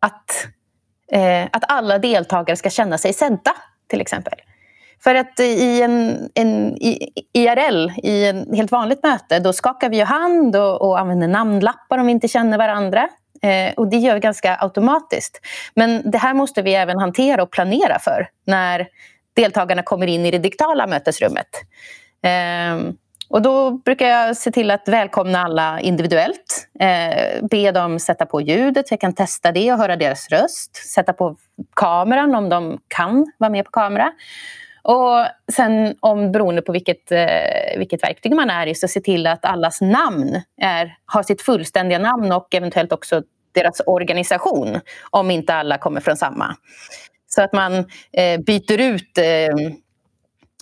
att, 0.00 0.46
eh, 1.12 1.48
att 1.52 1.64
alla 1.68 1.98
deltagare 1.98 2.56
ska 2.56 2.70
känna 2.70 2.98
sig 2.98 3.12
sedda, 3.12 3.52
till 3.88 4.00
exempel. 4.00 4.38
För 5.04 5.14
att 5.14 5.40
i 5.40 5.82
en, 5.82 6.28
en 6.34 6.76
i, 6.76 7.08
IRL, 7.32 7.90
i 8.02 8.26
ett 8.26 8.56
helt 8.56 8.72
vanligt 8.72 9.02
möte, 9.02 9.38
då 9.38 9.52
skakar 9.52 9.90
vi 9.90 10.00
hand 10.00 10.56
och, 10.56 10.82
och 10.82 10.98
använder 10.98 11.28
namnlappar 11.28 11.98
om 11.98 12.06
vi 12.06 12.12
inte 12.12 12.28
känner 12.28 12.58
varandra. 12.58 13.08
Eh, 13.42 13.74
och 13.74 13.88
det 13.88 13.96
gör 13.96 14.14
vi 14.14 14.20
ganska 14.20 14.56
automatiskt. 14.60 15.40
Men 15.74 16.10
det 16.10 16.18
här 16.18 16.34
måste 16.34 16.62
vi 16.62 16.74
även 16.74 16.98
hantera 16.98 17.42
och 17.42 17.50
planera 17.50 17.98
för 17.98 18.28
när 18.46 18.88
deltagarna 19.34 19.82
kommer 19.82 20.06
in 20.06 20.26
i 20.26 20.30
det 20.30 20.38
digitala 20.38 20.86
mötesrummet. 20.86 21.48
Eh, 22.22 22.94
och 23.28 23.42
då 23.42 23.70
brukar 23.70 24.06
jag 24.06 24.36
se 24.36 24.50
till 24.50 24.70
att 24.70 24.88
välkomna 24.88 25.38
alla 25.38 25.80
individuellt. 25.80 26.68
Eh, 26.80 27.46
be 27.50 27.70
dem 27.70 27.98
sätta 27.98 28.26
på 28.26 28.40
ljudet 28.40 28.88
så 28.88 28.92
jag 28.92 29.00
kan 29.00 29.14
testa 29.14 29.52
det 29.52 29.72
och 29.72 29.78
höra 29.78 29.96
deras 29.96 30.28
röst. 30.28 30.76
Sätta 30.76 31.12
på 31.12 31.36
kameran 31.76 32.34
om 32.34 32.48
de 32.48 32.78
kan 32.88 33.32
vara 33.38 33.50
med 33.50 33.64
på 33.64 33.70
kamera. 33.70 34.12
Och 34.82 35.26
sen 35.52 35.96
om 36.00 36.32
beroende 36.32 36.62
på 36.62 36.72
vilket, 36.72 37.12
eh, 37.12 37.78
vilket 37.78 38.02
verktyg 38.02 38.34
man 38.34 38.50
är 38.50 38.66
i 38.66 38.74
så 38.74 38.88
se 38.88 39.00
till 39.00 39.26
att 39.26 39.44
allas 39.44 39.80
namn 39.80 40.40
är, 40.60 40.96
har 41.06 41.22
sitt 41.22 41.42
fullständiga 41.42 41.98
namn 41.98 42.32
och 42.32 42.54
eventuellt 42.54 42.92
också 42.92 43.22
deras 43.52 43.80
organisation 43.86 44.80
om 45.10 45.30
inte 45.30 45.54
alla 45.54 45.78
kommer 45.78 46.00
från 46.00 46.16
samma. 46.16 46.56
Så 47.34 47.42
att 47.42 47.52
man 47.52 47.74
eh, 48.12 48.40
byter 48.46 48.80
ut 48.80 49.18
eh, 49.18 49.74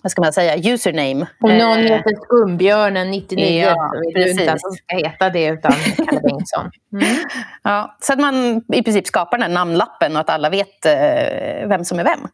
vad 0.02 0.12
ska 0.12 0.22
man 0.22 0.32
säga, 0.32 0.72
username. 0.72 1.26
Om 1.40 1.58
någon 1.58 1.78
eh, 1.78 1.84
heter 1.84 2.14
Skumbjörnen 2.24 3.10
99 3.10 3.62
ja, 3.62 3.90
så 3.94 4.00
vill 4.00 4.14
du 4.14 4.30
inte 4.30 4.52
att 4.52 4.60
de 4.60 4.72
ska 4.72 4.96
heta 4.96 5.30
det 5.30 5.46
utan 5.46 5.72
Kalle 5.96 6.20
Bengtsson. 6.20 6.70
Mm. 6.92 7.16
Ja, 7.62 7.96
så 8.00 8.12
att 8.12 8.18
man 8.18 8.64
i 8.72 8.82
princip 8.82 9.06
skapar 9.06 9.38
den 9.38 9.46
här 9.46 9.54
namnlappen 9.54 10.12
och 10.12 10.20
att 10.20 10.30
alla 10.30 10.50
vet 10.50 10.86
eh, 10.86 11.68
vem 11.68 11.84
som 11.84 11.98
är 11.98 12.04
vem. 12.04 12.28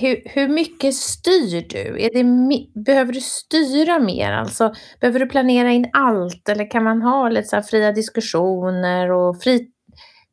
Hur, 0.00 0.22
hur 0.24 0.48
mycket 0.48 0.94
styr 0.94 1.66
du? 1.68 2.02
Är 2.02 2.10
det, 2.14 2.80
behöver 2.84 3.12
du 3.12 3.20
styra 3.20 3.98
mer? 3.98 4.32
Alltså, 4.32 4.74
behöver 5.00 5.20
du 5.20 5.26
planera 5.26 5.70
in 5.70 5.90
allt 5.92 6.48
eller 6.48 6.70
kan 6.70 6.84
man 6.84 7.02
ha 7.02 7.28
lite 7.28 7.48
så 7.48 7.62
fria 7.62 7.92
diskussioner 7.92 9.12
och 9.12 9.42
fri, 9.42 9.68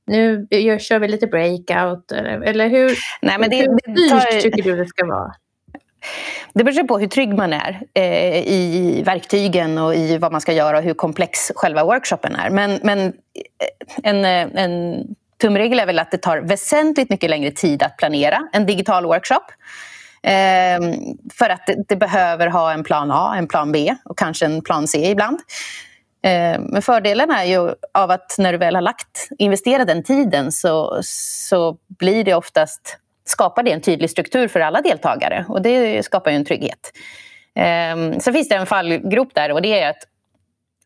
nu 0.08 0.48
kör 0.80 1.00
vi 1.00 1.08
lite 1.08 1.28
breakout 1.28 2.12
eller, 2.12 2.42
eller 2.42 2.70
hur, 2.70 2.98
Nej, 3.22 3.40
men 3.40 3.50
det, 3.50 3.56
hur 3.56 3.96
styrt 3.96 4.10
tar, 4.10 4.42
tycker 4.42 4.64
du 4.64 4.76
det 4.76 4.88
ska 4.88 5.06
vara? 5.06 5.32
Det 6.54 6.64
beror 6.64 6.88
på 6.88 7.00
hur 7.00 7.08
trygg 7.08 7.34
man 7.34 7.54
är 7.54 7.82
eh, 7.94 8.48
i 8.48 9.04
verktygen 9.06 9.78
och 9.78 9.96
i 9.96 10.18
vad 10.18 10.32
man 10.32 10.42
ska 10.42 10.54
göra 10.54 10.78
och 10.78 10.84
hur 10.84 10.94
komplex 10.94 11.52
själva 11.56 11.84
workshopen 11.84 12.36
är. 12.36 12.50
Men, 12.50 12.80
men 12.84 13.00
eh, 13.00 13.14
en, 14.04 14.26
eh, 14.26 14.64
en 14.64 15.04
tumregel 15.42 15.80
är 15.80 15.86
väl 15.86 16.00
att 16.00 16.12
det 16.12 16.18
tar 16.18 16.38
väsentligt 16.38 17.10
mycket 17.10 17.30
längre 17.30 17.52
tid 17.52 17.84
att 17.84 17.98
planera 17.98 18.48
en 18.54 18.66
digital 18.66 19.06
workshop. 19.06 19.46
Eh, 20.24 20.96
för 21.34 21.50
att 21.50 21.68
det, 21.68 21.84
det, 21.88 21.96
behöver 21.96 22.48
ha 22.48 22.74
en 22.74 22.84
plan 22.84 23.12
A, 23.12 23.36
en 23.38 23.48
plan 23.48 23.72
B 23.72 23.96
och 24.06 24.18
kanske 24.18 24.46
en 24.46 24.62
plan 24.62 24.88
C 24.88 25.12
ibland. 25.12 25.40
Eh, 26.26 26.60
men 26.60 26.82
fördelen 26.82 27.32
är 27.32 27.44
ju 27.44 27.74
av 27.94 28.12
att 28.12 28.36
när 28.38 28.52
du 28.52 28.58
väl 28.58 28.76
har 28.76 28.82
lagt, 28.82 29.30
investerat 29.38 29.88
den 29.88 30.04
tiden 30.04 30.52
så, 30.52 31.00
så 31.04 31.78
blir 32.00 32.24
det 32.24 32.34
oftast 32.34 32.98
skapar 33.26 33.64
det 33.64 33.72
en 33.72 33.82
tydlig 33.82 34.10
struktur 34.10 34.48
för 34.48 34.60
alla 34.60 34.82
deltagare 34.82 35.46
och 35.50 35.62
det 35.62 36.04
skapar 36.04 36.32
ju 36.32 36.38
en 36.38 36.46
trygghet. 36.46 36.92
Eh, 37.56 38.20
sen 38.20 38.34
finns 38.34 38.50
det 38.50 38.56
en 38.56 38.66
fallgrop 38.66 39.36
där 39.36 39.52
och 39.52 39.62
det 39.62 39.80
är 39.80 39.90
att 39.90 40.04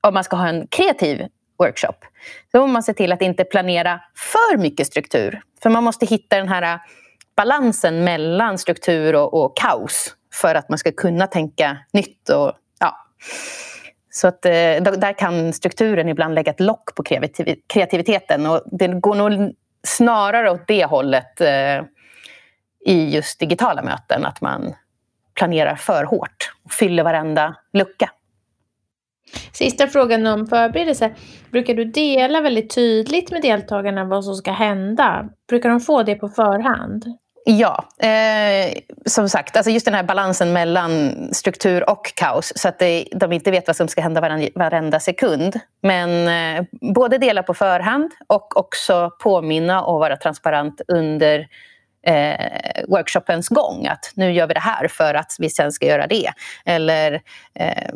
om 0.01 0.13
man 0.13 0.23
ska 0.23 0.35
ha 0.35 0.47
en 0.47 0.67
kreativ 0.67 1.25
workshop 1.59 2.05
så 2.51 2.57
måste 2.57 2.71
man 2.71 2.83
se 2.83 2.93
till 2.93 3.11
att 3.11 3.21
inte 3.21 3.43
planera 3.43 4.01
för 4.15 4.57
mycket 4.57 4.87
struktur. 4.87 5.41
För 5.63 5.69
man 5.69 5.83
måste 5.83 6.05
hitta 6.05 6.37
den 6.37 6.47
här 6.47 6.79
balansen 7.35 8.03
mellan 8.03 8.57
struktur 8.57 9.15
och, 9.15 9.33
och 9.33 9.57
kaos 9.57 10.15
för 10.33 10.55
att 10.55 10.69
man 10.69 10.77
ska 10.77 10.91
kunna 10.91 11.27
tänka 11.27 11.77
nytt. 11.93 12.29
Och, 12.29 12.51
ja. 12.79 12.95
Så 14.09 14.27
att, 14.27 14.45
eh, 14.45 14.51
där 14.51 15.17
kan 15.17 15.53
strukturen 15.53 16.09
ibland 16.09 16.35
lägga 16.35 16.51
ett 16.51 16.59
lock 16.59 16.95
på 16.95 17.03
kreativiteten 17.67 18.45
och 18.45 18.61
det 18.65 18.87
går 18.87 19.15
nog 19.15 19.55
snarare 19.87 20.51
åt 20.51 20.67
det 20.67 20.85
hållet 20.85 21.41
eh, 21.41 21.83
i 22.85 23.09
just 23.09 23.39
digitala 23.39 23.83
möten, 23.83 24.25
att 24.25 24.41
man 24.41 24.73
planerar 25.33 25.75
för 25.75 26.03
hårt 26.03 26.53
och 26.63 26.71
fyller 26.71 27.03
varenda 27.03 27.55
lucka. 27.73 28.11
Sista 29.51 29.87
frågan 29.87 30.27
om 30.27 30.47
förberedelse. 30.47 31.11
Brukar 31.51 31.73
du 31.73 31.85
dela 31.85 32.41
väldigt 32.41 32.75
tydligt 32.75 33.31
med 33.31 33.41
deltagarna 33.41 34.03
vad 34.03 34.25
som 34.25 34.35
ska 34.35 34.51
hända? 34.51 35.29
Brukar 35.49 35.69
de 35.69 35.79
få 35.79 36.03
det 36.03 36.15
på 36.15 36.29
förhand? 36.29 37.05
Ja, 37.45 37.85
eh, 37.97 38.73
som 39.05 39.29
sagt, 39.29 39.57
alltså 39.57 39.71
just 39.71 39.85
den 39.85 39.93
här 39.93 40.03
balansen 40.03 40.53
mellan 40.53 41.13
struktur 41.33 41.89
och 41.89 42.13
kaos 42.15 42.53
så 42.55 42.67
att 42.67 42.79
det, 42.79 43.05
de 43.11 43.31
inte 43.31 43.51
vet 43.51 43.67
vad 43.67 43.75
som 43.75 43.87
ska 43.87 44.01
hända 44.01 44.21
varenda, 44.21 44.47
varenda 44.55 44.99
sekund. 44.99 45.59
Men 45.81 46.27
eh, 46.27 46.65
både 46.93 47.17
dela 47.17 47.43
på 47.43 47.53
förhand 47.53 48.11
och 48.27 48.57
också 48.57 49.11
påminna 49.19 49.83
och 49.83 49.99
vara 49.99 50.17
transparent 50.17 50.81
under 50.87 51.47
eh, 52.05 52.85
workshopens 52.87 53.49
gång. 53.49 53.87
Att 53.87 54.11
nu 54.15 54.31
gör 54.31 54.47
vi 54.47 54.53
det 54.53 54.59
här 54.59 54.87
för 54.87 55.13
att 55.13 55.35
vi 55.39 55.49
sen 55.49 55.71
ska 55.71 55.85
göra 55.85 56.07
det. 56.07 56.31
Eller 56.65 57.21
eh, 57.55 57.89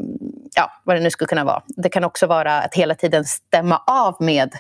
ja, 0.56 0.72
vad 0.84 0.96
det 0.96 1.00
nu 1.00 1.10
skulle 1.10 1.28
kunna 1.28 1.44
vara. 1.44 1.62
Det 1.68 1.90
kan 1.90 2.04
också 2.04 2.28
vara 2.28 2.62
att 2.62 2.74
hela 2.74 2.96
tiden 2.96 3.26
stämma 3.26 3.82
av 3.88 4.16
med 4.20 4.54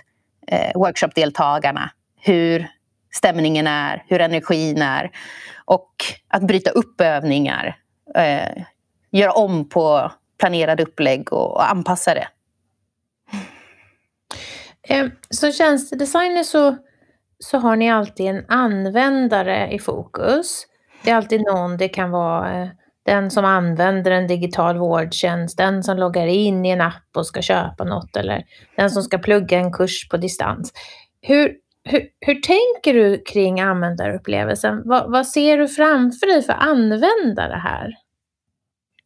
eh, 0.48 0.72
workshopdeltagarna. 0.76 1.90
Hur 2.20 2.68
stämningen 3.16 3.68
är, 3.68 4.04
hur 4.08 4.22
energin 4.22 4.82
är. 4.82 5.12
Och 5.66 5.90
att 6.28 6.48
bryta 6.48 6.70
upp 6.70 7.02
övningar. 7.02 7.78
Eh, 8.16 8.64
göra 9.12 9.32
om 9.32 9.70
på 9.70 10.12
planerade 10.40 10.84
upplägg 10.84 11.34
och, 11.34 11.52
och 11.52 11.72
anpassa 11.72 12.14
det. 12.14 12.28
Eh, 14.88 15.08
som 15.30 15.52
tjänstedesigner 15.52 16.44
så 16.44 16.78
så 17.44 17.58
har 17.58 17.76
ni 17.76 17.92
alltid 17.92 18.26
en 18.26 18.46
användare 18.48 19.72
i 19.72 19.80
fokus. 19.80 20.66
Det 21.04 21.12
är 21.12 21.16
alltid 21.16 21.42
någon, 21.42 21.78
det 21.78 21.88
kan 21.88 22.12
vara 22.12 22.62
eh, 22.62 22.68
den 23.06 23.32
som 23.32 23.46
använder 23.46 24.12
en 24.12 24.28
digital 24.28 24.78
vårdtjänst, 24.78 25.58
den 25.58 25.84
som 25.84 25.98
loggar 25.98 26.28
in 26.28 26.66
i 26.66 26.70
en 26.70 26.82
app 26.82 27.18
och 27.18 27.28
ska 27.28 27.42
köpa 27.42 27.84
något 27.84 28.16
eller 28.16 28.44
den 28.76 28.92
som 28.92 29.04
ska 29.04 29.18
plugga 29.18 29.58
en 29.58 29.72
kurs 29.72 30.10
på 30.10 30.18
distans. 30.18 30.74
Hur, 31.22 31.56
hur, 31.84 32.08
hur 32.20 32.36
tänker 32.36 32.94
du 32.94 33.24
kring 33.24 33.62
användarupplevelsen? 33.62 34.82
Vad, 34.86 35.12
vad 35.12 35.28
ser 35.28 35.58
du 35.58 35.68
framför 35.68 36.28
dig 36.28 36.44
för 36.44 36.54
användare 36.54 37.62
här? 37.64 37.94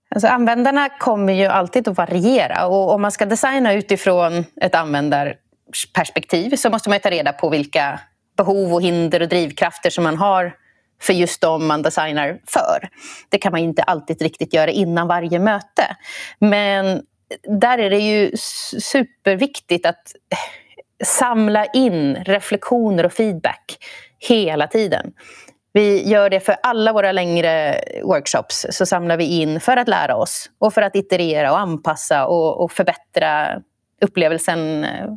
Alltså 0.09 0.27
användarna 0.27 0.89
kommer 0.89 1.33
ju 1.33 1.45
alltid 1.45 1.87
att 1.87 1.97
variera 1.97 2.67
och 2.67 2.93
om 2.93 3.01
man 3.01 3.11
ska 3.11 3.25
designa 3.25 3.73
utifrån 3.73 4.45
ett 4.61 4.75
användarperspektiv 4.75 6.55
så 6.55 6.69
måste 6.69 6.89
man 6.89 6.99
ta 6.99 7.09
reda 7.09 7.33
på 7.33 7.49
vilka 7.49 7.99
behov 8.37 8.73
och 8.73 8.81
hinder 8.81 9.21
och 9.21 9.27
drivkrafter 9.27 9.89
som 9.89 10.03
man 10.03 10.17
har 10.17 10.55
för 11.01 11.13
just 11.13 11.41
dem 11.41 11.67
man 11.67 11.81
designar 11.81 12.39
för. 12.47 12.89
Det 13.29 13.37
kan 13.37 13.51
man 13.51 13.61
inte 13.61 13.83
alltid 13.83 14.21
riktigt 14.21 14.53
göra 14.53 14.71
innan 14.71 15.07
varje 15.07 15.39
möte. 15.39 15.95
Men 16.39 17.01
där 17.59 17.77
är 17.77 17.89
det 17.89 17.99
ju 17.99 18.31
superviktigt 18.79 19.85
att 19.85 20.13
samla 21.03 21.65
in 21.65 22.15
reflektioner 22.15 23.05
och 23.05 23.13
feedback 23.13 23.77
hela 24.19 24.67
tiden. 24.67 25.13
Vi 25.73 26.09
gör 26.09 26.29
det 26.29 26.39
för 26.39 26.55
alla 26.63 26.93
våra 26.93 27.11
längre 27.11 27.81
workshops. 28.03 28.65
Så 28.69 28.85
samlar 28.85 29.17
vi 29.17 29.41
in 29.41 29.59
för 29.59 29.77
att 29.77 29.87
lära 29.87 30.15
oss 30.15 30.49
och 30.59 30.73
för 30.73 30.81
att 30.81 30.95
iterera 30.95 31.51
och 31.51 31.59
anpassa 31.59 32.27
och, 32.27 32.63
och 32.63 32.71
förbättra 32.71 33.61
upplevelsen 34.01 34.83
eh, 34.83 35.07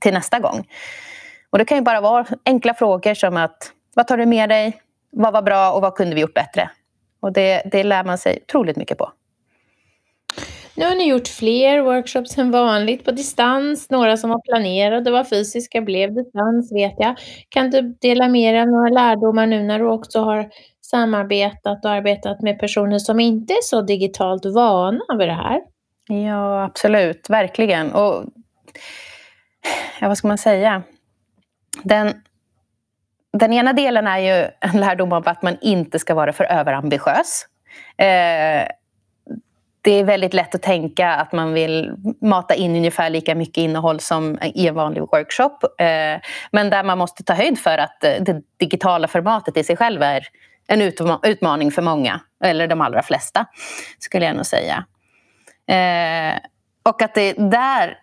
till 0.00 0.14
nästa 0.14 0.38
gång. 0.38 0.66
Och 1.50 1.58
det 1.58 1.64
kan 1.64 1.78
ju 1.78 1.82
bara 1.82 2.00
vara 2.00 2.26
enkla 2.44 2.74
frågor 2.74 3.14
som 3.14 3.36
att 3.36 3.72
vad 3.94 4.06
tar 4.06 4.16
du 4.16 4.26
med 4.26 4.48
dig? 4.48 4.82
Vad 5.12 5.32
var 5.32 5.42
bra 5.42 5.72
och 5.72 5.82
vad 5.82 5.94
kunde 5.94 6.14
vi 6.14 6.20
gjort 6.20 6.34
bättre? 6.34 6.70
Och 7.20 7.32
det, 7.32 7.62
det 7.72 7.84
lär 7.84 8.04
man 8.04 8.18
sig 8.18 8.38
otroligt 8.42 8.76
mycket 8.76 8.98
på. 8.98 9.12
Nu 10.80 10.86
har 10.86 10.94
ni 10.94 11.08
gjort 11.08 11.28
fler 11.28 11.80
workshops 11.80 12.38
än 12.38 12.50
vanligt 12.50 13.04
på 13.04 13.10
distans. 13.10 13.90
Några 13.90 14.16
som 14.16 14.30
var 14.30 14.40
planerade 14.40 15.10
var 15.10 15.24
fysiska 15.24 15.80
blev 15.80 16.14
distans 16.14 16.72
vet 16.72 16.94
jag. 16.98 17.16
Kan 17.48 17.70
du 17.70 17.96
dela 18.00 18.28
med 18.28 18.54
dig 18.54 18.62
av 18.62 18.68
några 18.68 18.88
lärdomar 18.88 19.46
nu 19.46 19.62
när 19.62 19.78
du 19.78 19.86
också 19.86 20.20
har 20.20 20.50
samarbetat 20.80 21.84
och 21.84 21.90
arbetat 21.90 22.42
med 22.42 22.58
personer 22.58 22.98
som 22.98 23.20
inte 23.20 23.52
är 23.52 23.62
så 23.62 23.82
digitalt 23.82 24.46
vana 24.46 25.00
vid 25.18 25.28
det 25.28 25.34
här? 25.34 25.60
Ja, 26.08 26.64
absolut. 26.64 27.30
Verkligen. 27.30 27.92
Och 27.92 28.24
ja, 30.00 30.08
vad 30.08 30.18
ska 30.18 30.28
man 30.28 30.38
säga? 30.38 30.82
Den, 31.82 32.14
den 33.32 33.52
ena 33.52 33.72
delen 33.72 34.06
är 34.06 34.18
ju 34.18 34.50
en 34.60 34.80
lärdom 34.80 35.12
av 35.12 35.28
att 35.28 35.42
man 35.42 35.56
inte 35.60 35.98
ska 35.98 36.14
vara 36.14 36.32
för 36.32 36.44
överambitiös. 36.44 37.46
Eh, 37.96 38.66
det 39.82 39.90
är 39.90 40.04
väldigt 40.04 40.34
lätt 40.34 40.54
att 40.54 40.62
tänka 40.62 41.10
att 41.10 41.32
man 41.32 41.52
vill 41.52 41.92
mata 42.20 42.54
in 42.54 42.76
ungefär 42.76 43.10
lika 43.10 43.34
mycket 43.34 43.56
innehåll 43.56 44.00
som 44.00 44.38
i 44.54 44.68
en 44.68 44.74
vanlig 44.74 45.00
workshop. 45.00 45.58
Eh, 45.78 46.20
men 46.52 46.70
där 46.70 46.84
man 46.84 46.98
måste 46.98 47.24
ta 47.24 47.34
höjd 47.34 47.58
för 47.58 47.78
att 47.78 48.04
eh, 48.04 48.12
det 48.20 48.42
digitala 48.56 49.08
formatet 49.08 49.56
i 49.56 49.64
sig 49.64 49.76
själv 49.76 50.02
är 50.02 50.26
en 50.66 50.82
utmaning 51.22 51.70
för 51.70 51.82
många, 51.82 52.20
eller 52.44 52.68
de 52.68 52.80
allra 52.80 53.02
flesta, 53.02 53.46
skulle 53.98 54.26
jag 54.26 54.36
nog 54.36 54.46
säga. 54.46 54.84
Eh, 55.66 56.38
och 56.82 57.02
att 57.02 57.14
det 57.14 57.32
där 57.32 57.98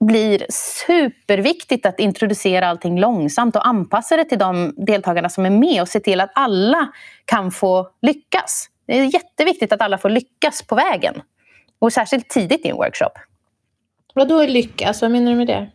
blir 0.00 0.46
superviktigt 0.50 1.86
att 1.86 2.00
introducera 2.00 2.68
allting 2.68 3.00
långsamt 3.00 3.56
och 3.56 3.66
anpassa 3.66 4.16
det 4.16 4.24
till 4.24 4.38
de 4.38 4.74
deltagarna 4.76 5.28
som 5.28 5.46
är 5.46 5.50
med 5.50 5.82
och 5.82 5.88
se 5.88 6.00
till 6.00 6.20
att 6.20 6.30
alla 6.34 6.88
kan 7.24 7.50
få 7.50 7.90
lyckas. 8.02 8.68
Det 8.86 8.98
är 8.98 9.14
jätteviktigt 9.14 9.72
att 9.72 9.80
alla 9.80 9.98
får 9.98 10.10
lyckas 10.10 10.62
på 10.62 10.74
vägen. 10.74 11.22
Och 11.78 11.92
särskilt 11.92 12.28
tidigt 12.28 12.66
i 12.66 12.68
en 12.68 12.76
workshop. 12.76 13.12
Vad 14.14 14.28
då 14.28 14.42
lyckas? 14.46 15.02
Vad 15.02 15.10
menar 15.10 15.32
du 15.32 15.38
med 15.38 15.46
det? 15.46 15.70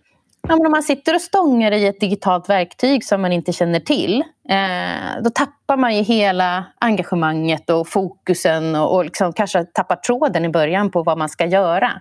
Ja, 0.47 0.55
men 0.55 0.65
om 0.65 0.71
man 0.71 0.83
sitter 0.83 1.15
och 1.15 1.21
stångar 1.21 1.71
i 1.71 1.87
ett 1.87 1.99
digitalt 1.99 2.49
verktyg 2.49 3.05
som 3.05 3.21
man 3.21 3.31
inte 3.31 3.53
känner 3.53 3.79
till, 3.79 4.23
eh, 4.49 5.21
då 5.23 5.29
tappar 5.29 5.77
man 5.77 5.97
ju 5.97 6.03
hela 6.03 6.65
engagemanget 6.79 7.69
och 7.69 7.87
fokusen 7.87 8.75
och, 8.75 8.95
och 8.95 9.05
liksom 9.05 9.33
kanske 9.33 9.63
tappar 9.63 9.95
tråden 9.95 10.45
i 10.45 10.49
början 10.49 10.91
på 10.91 11.03
vad 11.03 11.17
man 11.17 11.29
ska 11.29 11.45
göra. 11.45 11.91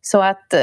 Så 0.00 0.22
att, 0.22 0.54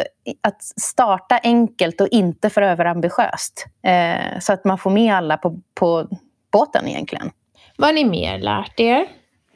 att 0.42 0.64
starta 0.64 1.40
enkelt 1.44 2.02
och 2.02 2.08
inte 2.08 2.50
för 2.50 2.62
överambitiöst. 2.62 3.66
Eh, 3.84 4.40
så 4.40 4.54
att 4.54 4.66
man 4.66 4.78
får 4.78 4.90
med 4.90 5.16
alla 5.16 5.38
på, 5.38 5.60
på 5.76 6.08
båten 6.52 6.88
egentligen. 6.88 7.32
Vad 7.78 7.88
har 7.88 7.94
ni 7.94 8.06
mer 8.06 8.40
lärt 8.40 8.80
er? 8.80 9.08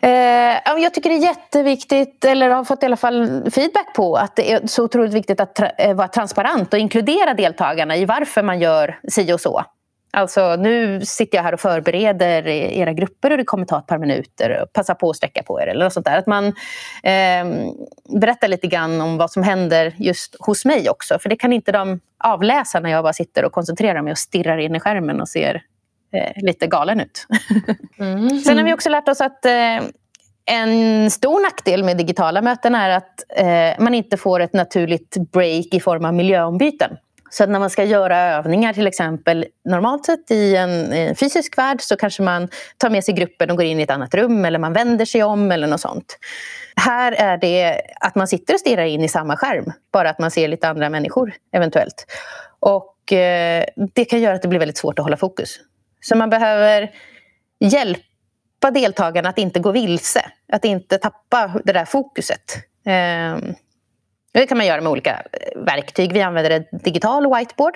Eh, 0.05 0.81
jag 0.81 0.93
tycker 0.93 1.09
det 1.09 1.15
är 1.15 1.21
jätteviktigt, 1.21 2.25
eller 2.25 2.49
har 2.49 2.63
fått 2.63 2.83
i 2.83 2.85
alla 2.85 2.97
fall 2.97 3.51
feedback 3.51 3.93
på, 3.95 4.15
att 4.15 4.35
det 4.35 4.51
är 4.51 4.67
så 4.67 4.83
otroligt 4.83 5.13
viktigt 5.13 5.39
att 5.39 5.55
tra 5.55 5.69
eh, 5.69 5.95
vara 5.95 6.07
transparent 6.07 6.73
och 6.73 6.79
inkludera 6.79 7.33
deltagarna 7.33 7.97
i 7.97 8.05
varför 8.05 8.43
man 8.43 8.59
gör 8.59 8.99
si 9.07 9.33
och 9.33 9.41
så. 9.41 9.65
Alltså 10.13 10.55
nu 10.55 11.01
sitter 11.05 11.37
jag 11.37 11.43
här 11.43 11.53
och 11.53 11.59
förbereder 11.59 12.47
era 12.47 12.93
grupper 12.93 13.31
och 13.31 13.37
det 13.37 13.43
kommer 13.43 13.65
ta 13.65 13.79
ett 13.79 13.87
par 13.87 13.97
minuter. 13.97 14.65
Passa 14.73 14.95
på 14.95 15.09
att 15.09 15.15
sträcka 15.15 15.43
på 15.43 15.61
er 15.61 15.67
eller 15.67 15.85
något 15.85 15.93
sånt 15.93 16.05
där. 16.05 16.17
Att 16.17 16.27
man 16.27 16.45
eh, 17.03 17.71
berättar 18.19 18.47
lite 18.47 18.67
grann 18.67 19.01
om 19.01 19.17
vad 19.17 19.31
som 19.31 19.43
händer 19.43 19.95
just 19.97 20.35
hos 20.39 20.65
mig 20.65 20.89
också. 20.89 21.19
För 21.19 21.29
det 21.29 21.35
kan 21.35 21.53
inte 21.53 21.71
de 21.71 21.99
avläsa 22.23 22.79
när 22.79 22.89
jag 22.89 23.03
bara 23.03 23.13
sitter 23.13 23.45
och 23.45 23.51
koncentrerar 23.51 24.01
mig 24.01 24.11
och 24.11 24.17
stirrar 24.17 24.57
in 24.57 24.75
i 24.75 24.79
skärmen 24.79 25.21
och 25.21 25.29
ser 25.29 25.61
lite 26.35 26.67
galen 26.67 26.99
ut. 26.99 27.27
Mm. 27.99 28.39
Sen 28.39 28.57
har 28.57 28.65
vi 28.65 28.73
också 28.73 28.89
lärt 28.89 29.09
oss 29.09 29.21
att 29.21 29.45
eh, 29.45 29.83
en 30.45 31.11
stor 31.11 31.41
nackdel 31.41 31.83
med 31.83 31.97
digitala 31.97 32.41
möten 32.41 32.75
är 32.75 32.89
att 32.89 33.23
eh, 33.37 33.83
man 33.83 33.93
inte 33.93 34.17
får 34.17 34.39
ett 34.39 34.53
naturligt 34.53 35.17
break 35.31 35.65
i 35.73 35.79
form 35.79 36.05
av 36.05 36.13
miljöombyten. 36.13 36.97
Så 37.29 37.45
när 37.45 37.59
man 37.59 37.69
ska 37.69 37.83
göra 37.83 38.17
övningar 38.17 38.73
till 38.73 38.87
exempel 38.87 39.45
normalt 39.65 40.05
sett 40.05 40.31
i 40.31 40.55
en, 40.55 40.93
i 40.93 40.99
en, 40.99 41.15
fysisk 41.15 41.57
värld 41.57 41.81
så 41.81 41.95
kanske 41.95 42.23
man 42.23 42.47
tar 42.77 42.89
med 42.89 43.03
sig 43.03 43.13
gruppen 43.13 43.51
och 43.51 43.57
går 43.57 43.65
in 43.65 43.79
i 43.79 43.83
ett 43.83 43.89
annat 43.89 44.15
rum 44.15 44.45
eller 44.45 44.59
man 44.59 44.73
vänder 44.73 45.05
sig 45.05 45.23
om 45.23 45.51
eller 45.51 45.67
något 45.67 45.81
sånt. 45.81 46.17
Här 46.75 47.11
är 47.11 47.37
det 47.37 47.81
att 47.99 48.15
man 48.15 48.27
sitter 48.27 48.53
och 48.53 48.59
stirrar 48.59 48.85
in 48.85 49.01
i 49.01 49.07
samma 49.07 49.37
skärm, 49.37 49.71
bara 49.93 50.09
att 50.09 50.19
man 50.19 50.31
ser 50.31 50.47
lite 50.47 50.69
andra 50.69 50.89
människor 50.89 51.33
eventuellt. 51.51 52.05
Och 52.59 53.13
eh, 53.13 53.65
det 53.93 54.05
kan 54.05 54.21
göra 54.21 54.35
att 54.35 54.41
det 54.41 54.47
blir 54.47 54.59
väldigt 54.59 54.77
svårt 54.77 54.99
att 54.99 55.05
hålla 55.05 55.17
fokus. 55.17 55.59
Så 56.07 56.17
man 56.17 56.29
behöver 56.29 56.91
hjälpa 57.59 58.71
deltagarna 58.73 59.29
att 59.29 59.37
inte 59.37 59.59
gå 59.59 59.71
vilse, 59.71 60.31
att 60.53 60.65
inte 60.65 60.97
tappa 60.97 61.51
det 61.63 61.73
där 61.73 61.85
fokuset. 61.85 62.55
Ehm, 62.85 63.55
det 64.33 64.47
kan 64.47 64.57
man 64.57 64.67
göra 64.67 64.81
med 64.81 64.91
olika 64.91 65.21
verktyg. 65.55 66.13
Vi 66.13 66.21
använder 66.21 66.51
en 66.51 66.65
digital 66.83 67.35
whiteboard. 67.35 67.75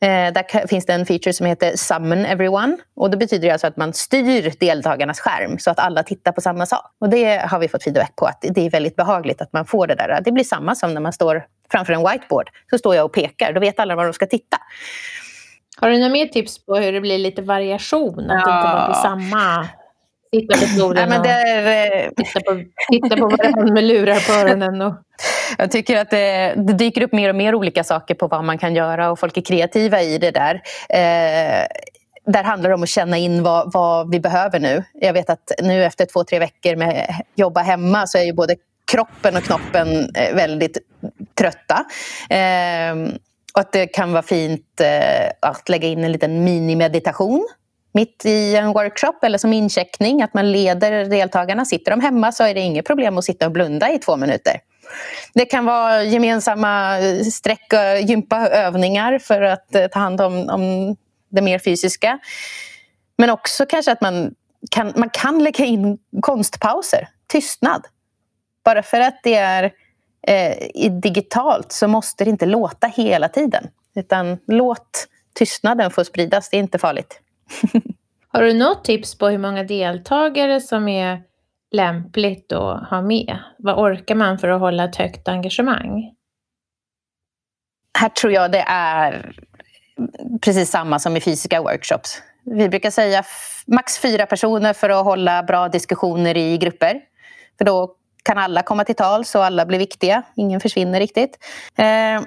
Eh, 0.00 0.32
där 0.32 0.66
finns 0.66 0.86
det 0.86 0.92
en 0.92 1.06
feature 1.06 1.32
som 1.32 1.46
heter 1.46 1.76
Summon 1.76 2.24
Everyone. 2.24 2.76
Och 2.96 3.10
det 3.10 3.16
betyder 3.16 3.52
alltså 3.52 3.66
att 3.66 3.76
man 3.76 3.92
styr 3.92 4.52
deltagarnas 4.60 5.20
skärm 5.20 5.58
så 5.58 5.70
att 5.70 5.78
alla 5.78 6.02
tittar 6.02 6.32
på 6.32 6.40
samma 6.40 6.66
sak. 6.66 6.92
Och 7.00 7.08
det 7.08 7.36
har 7.36 7.58
vi 7.58 7.68
fått 7.68 7.84
feedback 7.84 8.16
på 8.16 8.26
att 8.26 8.44
det 8.50 8.66
är 8.66 8.70
väldigt 8.70 8.96
behagligt 8.96 9.40
att 9.40 9.52
man 9.52 9.66
får 9.66 9.86
det 9.86 9.94
där. 9.94 10.20
Det 10.24 10.32
blir 10.32 10.44
samma 10.44 10.74
som 10.74 10.94
när 10.94 11.00
man 11.00 11.12
står 11.12 11.44
framför 11.70 11.92
en 11.92 12.10
whiteboard. 12.10 12.50
Så 12.70 12.78
står 12.78 12.94
jag 12.94 13.04
och 13.04 13.12
pekar, 13.12 13.52
då 13.52 13.60
vet 13.60 13.80
alla 13.80 13.96
var 13.96 14.04
de 14.04 14.12
ska 14.12 14.26
titta. 14.26 14.58
Har 15.76 15.90
du 15.90 15.98
några 15.98 16.12
mer 16.12 16.26
tips 16.26 16.66
på 16.66 16.76
hur 16.76 16.92
det 16.92 17.00
blir 17.00 17.18
lite 17.18 17.42
variation? 17.42 18.30
Att 18.30 18.42
ja. 18.46 18.52
det 18.52 18.56
inte 18.56 18.74
bara 18.74 18.86
blir 18.86 18.94
samma 18.94 19.68
Sitta 20.34 20.82
på 20.82 20.94
men 20.94 21.22
det 21.22 21.28
är, 21.28 22.08
och 22.08 22.16
titta 22.16 22.40
på, 22.40 22.62
titta 22.92 23.16
på 23.16 23.28
varandra 23.28 23.72
med 23.72 23.84
lurar 23.84 24.26
på 24.26 24.32
öronen. 24.32 24.82
Och... 24.82 24.94
Jag 25.58 25.70
tycker 25.70 25.96
att 25.96 26.10
det, 26.10 26.54
det, 26.56 26.72
dyker 26.72 27.02
upp 27.02 27.12
mer 27.12 27.28
och 27.28 27.36
mer 27.36 27.54
olika 27.54 27.84
saker 27.84 28.14
på 28.14 28.26
vad 28.26 28.44
man 28.44 28.58
kan 28.58 28.74
göra 28.74 29.10
och 29.10 29.18
folk 29.18 29.36
är 29.36 29.40
kreativa 29.40 30.02
i 30.02 30.18
det 30.18 30.30
där. 30.30 30.54
Eh, 30.88 31.66
där 32.26 32.44
handlar 32.44 32.70
det 32.70 32.74
om 32.74 32.82
att 32.82 32.88
känna 32.88 33.18
in 33.18 33.42
vad, 33.42 33.72
vad, 33.72 34.10
vi 34.10 34.20
behöver 34.20 34.60
nu. 34.60 34.84
Jag 34.92 35.12
vet 35.12 35.30
att 35.30 35.52
nu 35.62 35.84
efter 35.84 36.06
två, 36.06 36.24
tre 36.24 36.38
veckor 36.38 36.76
med 36.76 37.14
jobba 37.34 37.60
hemma 37.60 38.06
så 38.06 38.18
är 38.18 38.22
ju 38.22 38.32
både 38.32 38.56
kroppen 38.90 39.36
och 39.36 39.42
knoppen 39.42 40.14
eh, 40.14 40.34
väldigt 40.34 40.78
trötta. 41.38 41.84
Eh, 42.30 43.14
och 43.54 43.60
att 43.60 43.72
det 43.72 43.86
kan 43.86 44.12
vara 44.12 44.22
fint 44.22 44.80
eh, 44.80 45.30
att 45.40 45.68
lägga 45.68 45.88
in 45.88 46.04
en 46.04 46.12
liten 46.12 46.44
minimeditation 46.44 47.48
mitt 47.94 48.26
i 48.26 48.56
en 48.56 48.72
workshop 48.72 49.14
eller 49.22 49.38
som 49.38 49.52
incheckning, 49.52 50.22
att 50.22 50.34
man 50.34 50.52
leder 50.52 51.04
deltagarna. 51.04 51.64
Sitter 51.64 51.90
de 51.90 52.00
hemma 52.00 52.32
så 52.32 52.44
är 52.44 52.54
det 52.54 52.60
inget 52.60 52.86
problem 52.86 53.18
att 53.18 53.24
sitta 53.24 53.46
och 53.46 53.52
blunda 53.52 53.92
i 53.92 53.98
två 53.98 54.16
minuter. 54.16 54.60
Det 55.34 55.44
kan 55.44 55.64
vara 55.64 56.02
gemensamma 56.02 56.98
eh, 56.98 57.20
sträck 57.20 57.72
och 57.72 58.00
gympaövningar 58.00 59.18
för 59.18 59.42
att 59.42 59.74
eh, 59.74 59.86
ta 59.86 59.98
hand 59.98 60.20
om, 60.20 60.48
om 60.48 60.96
det 61.28 61.42
mer 61.42 61.58
fysiska. 61.58 62.18
Men 63.18 63.30
också 63.30 63.66
kanske 63.66 63.92
att 63.92 64.00
man 64.00 64.34
kan, 64.70 64.92
man 64.96 65.10
kan 65.10 65.44
lägga 65.44 65.64
in 65.64 65.98
konstpauser, 66.20 67.08
tystnad. 67.26 67.86
Bara 68.64 68.82
för 68.82 69.00
att 69.00 69.20
det 69.22 69.34
är 69.34 69.72
eh, 70.26 70.90
digitalt 70.90 71.72
så 71.72 71.88
måste 71.88 72.24
det 72.24 72.30
inte 72.30 72.46
låta 72.46 72.86
hela 72.86 73.28
tiden. 73.28 73.68
Utan 73.94 74.38
låt 74.46 75.08
tystnaden 75.34 75.90
få 75.90 76.04
spridas, 76.04 76.50
det 76.50 76.56
är 76.56 76.58
inte 76.58 76.78
farligt. 76.78 77.20
Har 78.28 78.42
du 78.42 78.54
något 78.54 78.84
tips 78.84 79.18
på 79.18 79.28
hur 79.28 79.38
många 79.38 79.62
deltagare 79.62 80.60
som 80.60 80.88
är 80.88 81.22
lämpligt 81.72 82.52
att 82.52 82.88
ha 82.90 83.02
med? 83.02 83.38
Vad 83.58 83.78
orkar 83.78 84.14
man 84.14 84.38
för 84.38 84.48
att 84.48 84.60
hålla 84.60 84.84
ett 84.84 84.96
högt 84.96 85.28
engagemang? 85.28 86.14
Här 87.98 88.08
tror 88.08 88.32
jag 88.32 88.52
det 88.52 88.64
är 88.68 89.32
precis 90.40 90.70
samma 90.70 90.98
som 90.98 91.16
i 91.16 91.20
fysiska 91.20 91.62
workshops. 91.62 92.22
Vi 92.44 92.68
brukar 92.68 92.90
säga 92.90 93.24
max 93.66 93.98
fyra 93.98 94.26
personer 94.26 94.72
för 94.72 94.90
att 94.90 95.04
hålla 95.04 95.42
bra 95.42 95.68
diskussioner 95.68 96.36
i 96.36 96.58
grupper. 96.58 97.00
För 97.58 97.64
då 97.64 97.96
kan 98.24 98.38
alla 98.38 98.62
komma 98.62 98.84
till 98.84 98.94
tals 98.94 99.34
och 99.34 99.44
alla 99.44 99.66
blir 99.66 99.78
viktiga. 99.78 100.22
Ingen 100.36 100.60
försvinner 100.60 101.00
riktigt. 101.00 101.38
Eh, 101.78 102.22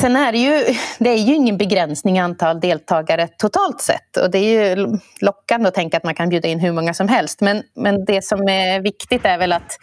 Sen 0.00 0.16
är 0.16 0.32
det 0.32 0.38
ju, 0.38 0.74
det 0.98 1.10
är 1.10 1.18
ju 1.18 1.34
ingen 1.34 1.58
begränsning 1.58 2.16
i 2.16 2.20
antal 2.20 2.60
deltagare 2.60 3.28
totalt 3.28 3.80
sett. 3.80 4.16
Och 4.16 4.30
det 4.30 4.38
är 4.38 4.76
ju 4.76 4.98
lockande 5.20 5.68
att 5.68 5.74
tänka 5.74 5.96
att 5.96 6.04
man 6.04 6.14
kan 6.14 6.28
bjuda 6.28 6.48
in 6.48 6.60
hur 6.60 6.72
många 6.72 6.94
som 6.94 7.08
helst. 7.08 7.40
Men, 7.40 7.62
men 7.74 8.04
det 8.04 8.24
som 8.24 8.48
är 8.48 8.80
viktigt 8.80 9.24
är 9.24 9.38
väl 9.38 9.52
att 9.52 9.78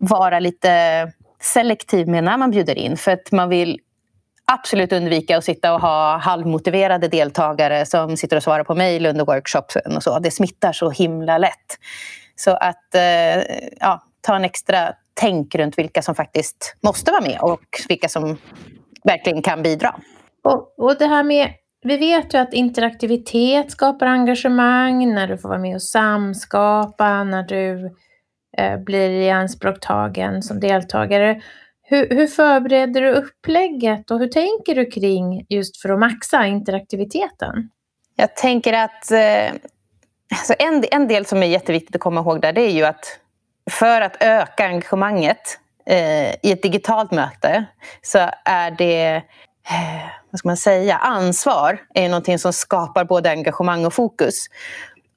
vara 0.00 0.38
lite 0.38 1.12
selektiv 1.40 2.08
med 2.08 2.24
när 2.24 2.36
man 2.36 2.50
bjuder 2.50 2.78
in. 2.78 2.96
För 2.96 3.12
att 3.12 3.32
man 3.32 3.48
vill 3.48 3.80
absolut 4.44 4.92
undvika 4.92 5.36
att 5.36 5.44
sitta 5.44 5.74
och 5.74 5.80
ha 5.80 6.16
halvmotiverade 6.16 7.08
deltagare 7.08 7.86
som 7.86 8.16
sitter 8.16 8.36
och 8.36 8.42
svarar 8.42 8.64
på 8.64 8.74
mejl 8.74 9.06
under 9.06 9.24
workshopen 9.24 9.96
och 9.96 10.02
så. 10.02 10.18
Det 10.18 10.30
smittar 10.30 10.72
så 10.72 10.90
himla 10.90 11.38
lätt. 11.38 11.78
Så 12.36 12.50
att 12.50 12.94
eh, 12.94 13.42
ja, 13.80 14.05
ta 14.26 14.36
en 14.36 14.44
extra 14.44 14.92
tänk 15.14 15.54
runt 15.54 15.78
vilka 15.78 16.02
som 16.02 16.14
faktiskt 16.14 16.76
måste 16.80 17.10
vara 17.10 17.22
med 17.22 17.38
och 17.40 17.66
vilka 17.88 18.08
som 18.08 18.36
verkligen 19.04 19.42
kan 19.42 19.62
bidra. 19.62 19.94
Och, 20.44 20.78
och 20.78 20.98
det 20.98 21.06
här 21.06 21.22
med, 21.22 21.48
vi 21.82 21.96
vet 21.96 22.34
ju 22.34 22.38
att 22.38 22.54
interaktivitet 22.54 23.70
skapar 23.70 24.06
engagemang, 24.06 25.14
när 25.14 25.28
du 25.28 25.38
får 25.38 25.48
vara 25.48 25.58
med 25.58 25.74
och 25.74 25.82
samskapa, 25.82 27.24
när 27.24 27.42
du 27.42 27.94
eh, 28.58 28.78
blir 28.78 29.10
ianspråktagen 29.10 30.42
som 30.42 30.60
deltagare. 30.60 31.40
Hur, 31.82 32.08
hur 32.08 32.26
förbereder 32.26 33.02
du 33.02 33.10
upplägget 33.10 34.10
och 34.10 34.18
hur 34.18 34.28
tänker 34.28 34.74
du 34.74 34.90
kring 34.90 35.46
just 35.48 35.82
för 35.82 35.88
att 35.88 35.98
maxa 35.98 36.46
interaktiviteten? 36.46 37.70
Jag 38.16 38.36
tänker 38.36 38.72
att 38.72 39.10
eh, 39.10 39.52
alltså 40.30 40.54
en, 40.58 40.84
en 40.90 41.08
del 41.08 41.26
som 41.26 41.42
är 41.42 41.46
jätteviktigt 41.46 41.94
att 41.94 42.00
komma 42.00 42.20
ihåg 42.20 42.40
där, 42.40 42.52
det 42.52 42.60
är 42.60 42.72
ju 42.72 42.84
att 42.84 43.20
för 43.70 44.00
att 44.00 44.16
öka 44.20 44.64
engagemanget 44.66 45.58
eh, 45.86 46.30
i 46.30 46.52
ett 46.52 46.62
digitalt 46.62 47.10
möte 47.10 47.64
så 48.02 48.18
är 48.44 48.70
det 48.70 49.14
eh, 49.70 50.06
vad 50.30 50.38
ska 50.38 50.48
man 50.48 50.56
säga, 50.56 50.96
ansvar 50.96 51.78
är 51.94 52.08
någonting 52.08 52.38
som 52.38 52.52
skapar 52.52 53.04
både 53.04 53.30
engagemang 53.30 53.86
och 53.86 53.94
fokus. 53.94 54.46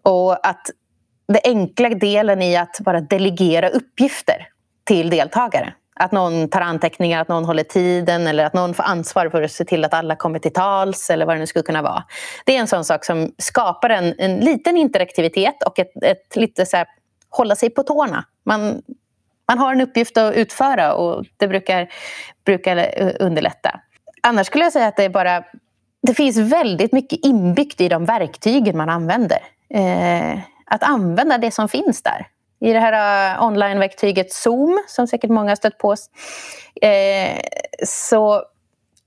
Och 0.04 0.48
att 0.48 0.70
den 1.28 1.42
enkla 1.44 1.90
delen 1.90 2.42
i 2.42 2.58
att 2.58 2.80
bara 2.80 3.02
delegera 3.02 3.70
uppgifter 3.70 4.48
till 4.84 5.10
deltagare. 5.10 5.74
Att 5.96 6.12
någon 6.12 6.50
tar 6.50 6.62
anteckningar, 6.62 7.22
att 7.22 7.28
någon 7.28 7.46
håller 7.46 7.64
tiden 7.64 8.28
eller 8.28 8.46
att 8.46 8.54
någon 8.54 8.74
får 8.74 8.84
ansvar 8.84 9.30
för 9.30 9.42
att 9.42 9.52
se 9.52 9.66
till 9.66 9.86
att 9.86 9.94
alla 9.94 10.16
kommer 10.16 10.40
till 10.40 10.54
tals 10.54 11.10
eller 11.10 11.26
vad 11.26 11.36
det 11.36 11.40
nu 11.40 11.48
skulle 11.48 11.64
kunna 11.64 11.82
vara. 11.82 12.04
Det 12.46 12.56
är 12.56 12.60
en 12.60 12.68
sån 12.68 12.86
sak 12.86 13.06
som 13.06 13.32
skapar 13.38 13.90
en, 13.90 14.16
en 14.18 14.36
liten 14.36 14.78
interaktivitet 14.78 15.64
och 15.66 15.80
ett, 15.80 16.04
ett 16.04 16.36
lite 16.36 16.66
så 16.66 16.78
här, 16.78 16.88
hålla 17.30 17.56
sig 17.56 17.70
på 17.70 17.84
tårna. 17.84 18.26
Man, 18.46 18.82
man 19.48 19.58
har 19.58 19.74
en 19.74 19.82
uppgift 19.82 20.18
att 20.18 20.34
utföra 20.34 20.94
och 20.94 21.26
det 21.38 21.48
brukar, 21.48 21.90
brukar 22.46 22.78
eh, 22.78 23.12
underlätta. 23.20 23.80
Annars 24.24 24.48
skulle 24.48 24.64
jag 24.64 24.74
säga 24.74 24.88
att 24.88 24.98
det 24.98 25.04
är 25.04 25.10
bara 25.10 25.44
det 26.02 26.14
finns 26.14 26.38
väldigt 26.38 26.92
mycket 26.92 27.26
inbyggt 27.26 27.82
i 27.82 27.90
de 27.90 28.06
verktygen 28.06 28.78
man 28.78 28.90
använder. 28.90 29.40
Eh, 29.74 30.40
att 30.66 30.84
använda 30.84 31.38
det 31.38 31.52
som 31.52 31.70
finns 31.70 32.04
där. 32.04 32.28
I 32.62 32.74
det 32.74 32.80
här 32.80 33.36
eh, 33.36 33.44
onlineverktyget 33.44 34.34
Zoom, 34.34 34.84
som 34.88 35.08
säkert 35.08 35.30
många 35.30 35.52
har 35.52 35.56
stött 35.56 35.78
på, 35.78 35.96
eh, 36.82 37.40
så 37.86 38.44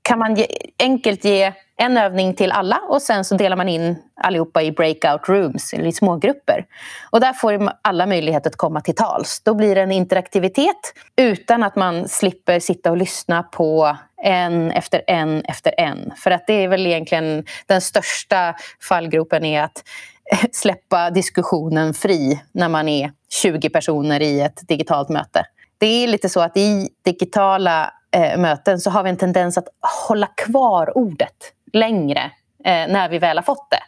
kan 0.02 0.18
man 0.18 0.34
ge, 0.34 0.46
enkelt 0.78 1.24
ge 1.24 1.52
en 1.76 1.96
övning 1.96 2.34
till 2.34 2.52
alla 2.52 2.80
och 2.88 3.02
sen 3.02 3.24
så 3.24 3.36
delar 3.36 3.56
man 3.56 3.68
in 3.68 3.96
allihopa 4.14 4.62
i 4.62 4.72
breakout 4.72 5.28
rooms, 5.28 5.72
eller 5.72 5.86
i 5.86 5.92
smågrupper. 5.92 6.66
Och 7.10 7.20
där 7.20 7.32
får 7.32 7.72
alla 7.82 8.06
möjlighet 8.06 8.46
att 8.46 8.56
komma 8.56 8.80
till 8.80 8.94
tals. 8.94 9.40
Då 9.44 9.54
blir 9.54 9.74
det 9.74 9.80
en 9.80 9.92
interaktivitet 9.92 10.94
utan 11.16 11.62
att 11.62 11.76
man 11.76 12.08
slipper 12.08 12.60
sitta 12.60 12.90
och 12.90 12.96
lyssna 12.96 13.42
på 13.42 13.96
en 14.22 14.70
efter 14.70 15.02
en 15.06 15.44
efter 15.44 15.74
en. 15.78 16.12
För 16.16 16.30
att 16.30 16.46
det 16.46 16.52
är 16.64 16.68
väl 16.68 16.86
egentligen 16.86 17.44
den 17.66 17.80
största 17.80 18.54
fallgropen 18.80 19.44
är 19.44 19.62
att 19.62 19.84
släppa 20.52 21.10
diskussionen 21.10 21.94
fri 21.94 22.40
när 22.52 22.68
man 22.68 22.88
är 22.88 23.12
20 23.42 23.70
personer 23.70 24.22
i 24.22 24.40
ett 24.40 24.68
digitalt 24.68 25.08
möte. 25.08 25.44
Det 25.78 25.86
är 25.86 26.08
lite 26.08 26.28
så 26.28 26.40
att 26.40 26.56
i 26.56 26.88
digitala 27.04 27.92
eh, 28.12 28.38
möten 28.38 28.78
så 28.80 28.90
har 28.90 29.02
vi 29.02 29.10
en 29.10 29.16
tendens 29.16 29.58
att 29.58 29.68
hålla 30.08 30.26
kvar 30.26 30.98
ordet 30.98 31.52
längre 31.72 32.30
eh, 32.64 32.88
när 32.88 33.08
vi 33.08 33.18
väl 33.18 33.38
har 33.38 33.42
fått 33.42 33.70
det. 33.70 33.82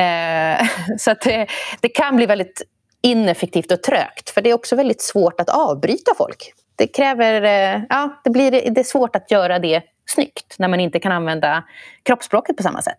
Eh, 0.00 0.66
så 0.98 1.14
det, 1.24 1.46
det, 1.80 1.88
kan 1.88 2.16
bli 2.16 2.26
väldigt 2.26 2.62
ineffektivt 3.02 3.72
och 3.72 3.82
trögt 3.82 4.30
för 4.30 4.42
det 4.42 4.50
är 4.50 4.54
också 4.54 4.76
väldigt 4.76 5.02
svårt 5.02 5.40
att 5.40 5.48
avbryta 5.48 6.12
folk. 6.18 6.52
Det 6.76 6.86
kräver, 6.86 7.42
eh, 7.42 7.82
ja, 7.88 8.20
det, 8.24 8.30
blir, 8.30 8.50
det 8.50 8.80
är 8.80 8.84
svårt 8.84 9.16
att 9.16 9.30
göra 9.30 9.58
det 9.58 9.82
snyggt 10.06 10.56
när 10.58 10.68
man 10.68 10.80
inte 10.80 11.00
kan 11.00 11.12
använda 11.12 11.64
kroppsspråket 12.02 12.56
på 12.56 12.62
samma 12.62 12.82
sätt. 12.82 12.98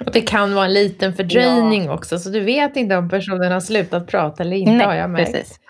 Och 0.00 0.12
det 0.12 0.20
kan 0.20 0.54
vara 0.54 0.64
en 0.64 0.72
liten 0.72 1.14
fördröjning 1.14 1.84
ja. 1.84 1.94
också, 1.94 2.18
så 2.18 2.28
du 2.28 2.40
vet 2.40 2.76
inte 2.76 2.96
om 2.96 3.08
personen 3.08 3.52
har 3.52 3.60
slutat 3.60 4.06
prata 4.06 4.42
eller 4.42 4.56
inte 4.56 4.72
Nej, 4.72 4.86
har 4.86 4.94
jag 4.94 5.10
märkt. 5.10 5.32
Precis. 5.32 5.60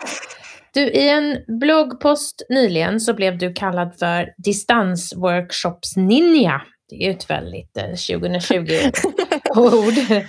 Du, 0.74 0.80
i 0.80 1.08
en 1.08 1.38
bloggpost 1.60 2.42
nyligen 2.48 3.00
så 3.00 3.14
blev 3.14 3.38
du 3.38 3.52
kallad 3.52 3.98
för 3.98 4.34
distansworkshops-ninja. 4.36 6.60
Det 6.88 6.96
är 6.96 7.06
ju 7.06 7.10
ett 7.10 7.30
väldigt 7.30 7.76
eh, 7.76 7.84
2020-ord. 7.84 10.22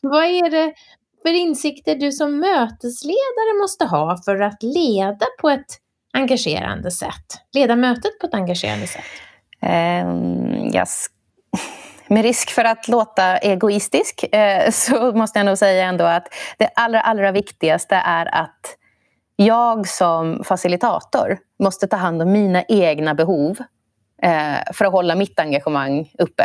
Vad 0.00 0.24
är 0.24 0.50
det 0.50 0.72
för 1.22 1.34
insikter 1.34 1.94
du 1.94 2.12
som 2.12 2.38
mötesledare 2.38 3.58
måste 3.60 3.84
ha 3.84 4.22
för 4.24 4.40
att 4.40 4.62
leda 4.62 5.26
på 5.40 5.50
ett 5.50 5.78
engagerande 6.12 6.90
sätt? 6.90 7.26
Leda 7.52 7.76
mötet 7.76 8.18
på 8.20 8.26
ett 8.26 8.34
engagerande 8.34 8.86
sätt? 8.86 9.04
Um, 9.62 10.70
jag 10.72 10.86
med 12.08 12.22
risk 12.22 12.50
för 12.50 12.64
att 12.64 12.88
låta 12.88 13.36
egoistisk 13.36 14.34
eh, 14.34 14.70
så 14.70 15.12
måste 15.12 15.38
jag 15.38 15.46
nog 15.46 15.58
säga 15.58 15.84
ändå 15.84 16.04
att 16.04 16.28
det 16.58 16.68
allra, 16.74 17.00
allra 17.00 17.32
viktigaste 17.32 17.94
är 17.94 18.34
att 18.34 18.76
jag 19.36 19.88
som 19.88 20.44
facilitator 20.44 21.38
måste 21.58 21.86
ta 21.86 21.96
hand 21.96 22.22
om 22.22 22.32
mina 22.32 22.62
egna 22.62 23.14
behov 23.14 23.58
eh, 24.22 24.72
för 24.72 24.84
att 24.84 24.92
hålla 24.92 25.14
mitt 25.14 25.40
engagemang 25.40 26.12
uppe. 26.18 26.44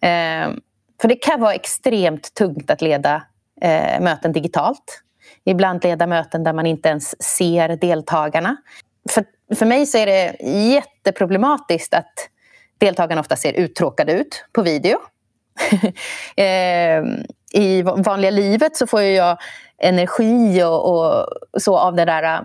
Eh, 0.00 0.48
för 1.00 1.08
det 1.08 1.16
kan 1.16 1.40
vara 1.40 1.54
extremt 1.54 2.34
tungt 2.34 2.70
att 2.70 2.82
leda 2.82 3.22
eh, 3.60 4.00
möten 4.00 4.32
digitalt. 4.32 5.02
Ibland 5.44 5.84
leda 5.84 6.06
möten 6.06 6.44
där 6.44 6.52
man 6.52 6.66
inte 6.66 6.88
ens 6.88 7.22
ser 7.22 7.68
deltagarna. 7.68 8.56
För, 9.10 9.24
för 9.54 9.66
mig 9.66 9.86
så 9.86 9.98
är 9.98 10.06
det 10.06 10.36
jätteproblematiskt 10.74 11.94
att 11.94 12.14
deltagarna 12.78 13.20
ofta 13.20 13.36
ser 13.36 13.52
uttråkade 13.52 14.12
ut 14.12 14.44
på 14.52 14.62
video. 14.62 14.98
eh, 16.36 17.02
i 17.52 17.82
vanliga 17.82 18.30
livet 18.30 18.76
så 18.76 18.86
får 18.86 19.02
jag 19.02 19.38
energi 19.82 20.62
och, 20.62 20.92
och, 20.92 21.26
så 21.58 21.78
av 21.78 21.94
det 21.94 22.04
där 22.04 22.22
äh, 22.22 22.40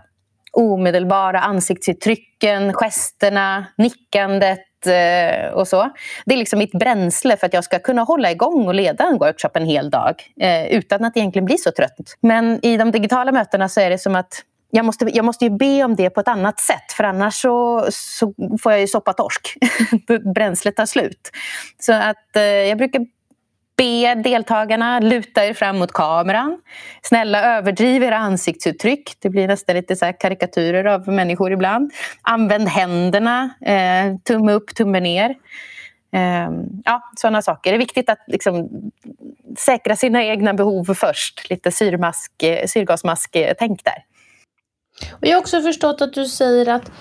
omedelbara 0.51 1.39
ansiktsuttrycken, 1.39 2.73
gesterna, 2.73 3.65
nickandet 3.77 4.87
äh, 4.87 5.53
och 5.53 5.67
så. 5.67 5.89
Det 6.25 6.33
är 6.33 6.37
liksom 6.37 6.59
mitt 6.59 6.71
bränsle 6.71 7.37
för 7.37 7.45
att 7.47 7.53
jag 7.53 7.63
ska 7.63 7.79
kunna 7.79 8.01
hålla 8.01 8.31
igång 8.31 8.67
och 8.67 8.73
leda 8.73 9.03
en 9.03 9.17
workshop 9.17 9.49
en 9.53 9.65
hel 9.65 9.89
dag 9.89 10.15
eh, 10.39 10.65
utan 10.65 11.05
att 11.05 11.17
egentligen 11.17 11.45
bli 11.45 11.57
så 11.57 11.71
trött. 11.71 12.17
Men 12.21 12.65
i 12.65 12.77
de 12.77 12.91
digitala 12.91 13.31
mötena 13.31 13.69
så 13.69 13.81
är 13.81 13.89
det 13.89 13.97
som 13.97 14.15
att 14.15 14.43
jag 14.75 14.85
måste, 14.85 15.05
jag 15.13 15.25
måste 15.25 15.45
ju 15.45 15.51
be 15.51 15.83
om 15.83 15.95
det 15.95 16.09
på 16.09 16.19
ett 16.19 16.27
annat 16.27 16.59
sätt 16.59 16.91
för 16.97 17.03
annars 17.03 17.41
så, 17.41 17.85
så 17.91 18.33
får 18.61 18.71
jag 18.71 18.81
ju 18.81 18.87
soppa 18.87 19.13
torsk. 19.13 19.57
Bränslet 20.35 20.75
tar 20.75 20.85
slut. 20.85 21.31
Så 21.79 21.93
att 21.93 22.35
eh, 22.35 22.43
jag 22.43 22.77
brukar 22.77 23.05
be 23.77 24.15
deltagarna 24.23 24.99
luta 24.99 25.45
er 25.45 25.53
fram 25.53 25.79
mot 25.79 25.91
kameran. 25.91 26.57
Snälla 27.01 27.57
överdriv 27.57 28.03
era 28.03 28.17
ansiktsuttryck. 28.17 29.15
Det 29.19 29.29
blir 29.29 29.47
nästan 29.47 29.75
lite 29.75 29.95
så 29.95 30.13
karikatyrer 30.19 30.85
av 30.85 31.07
människor 31.07 31.51
ibland. 31.51 31.91
Använd 32.21 32.67
händerna. 32.69 33.49
Eh, 33.61 34.15
tumme 34.27 34.51
upp, 34.51 34.75
tumme 34.75 34.99
ner. 34.99 35.35
Eh, 36.13 36.49
ja, 36.85 37.01
sådana 37.15 37.41
saker. 37.41 37.71
Det 37.71 37.77
är 37.77 37.79
viktigt 37.79 38.09
att 38.09 38.23
liksom, 38.27 38.69
säkra 39.57 39.95
sina 39.95 40.23
egna 40.23 40.53
behov 40.53 40.93
först. 40.93 41.49
Lite 41.49 41.71
syrmask, 41.71 42.43
eh, 42.43 42.67
syrgasmask-tänk 42.67 43.81
eh, 43.81 43.83
där. 43.83 44.05
Och 45.11 45.27
jag 45.27 45.35
har 45.35 45.41
också 45.41 45.61
förstått 45.61 46.01
att 46.01 46.13
du 46.13 46.25
säger 46.25 46.69
att 46.69 46.91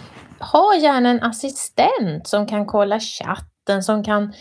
ha 0.41 0.77
gärna 0.77 1.11
en 1.11 1.23
assistent 1.23 2.29
som 2.29 2.47
kan 2.47 2.67
kolla 2.67 3.01
chatten, 3.01 3.83
som 3.83 4.05
kan 4.05 4.33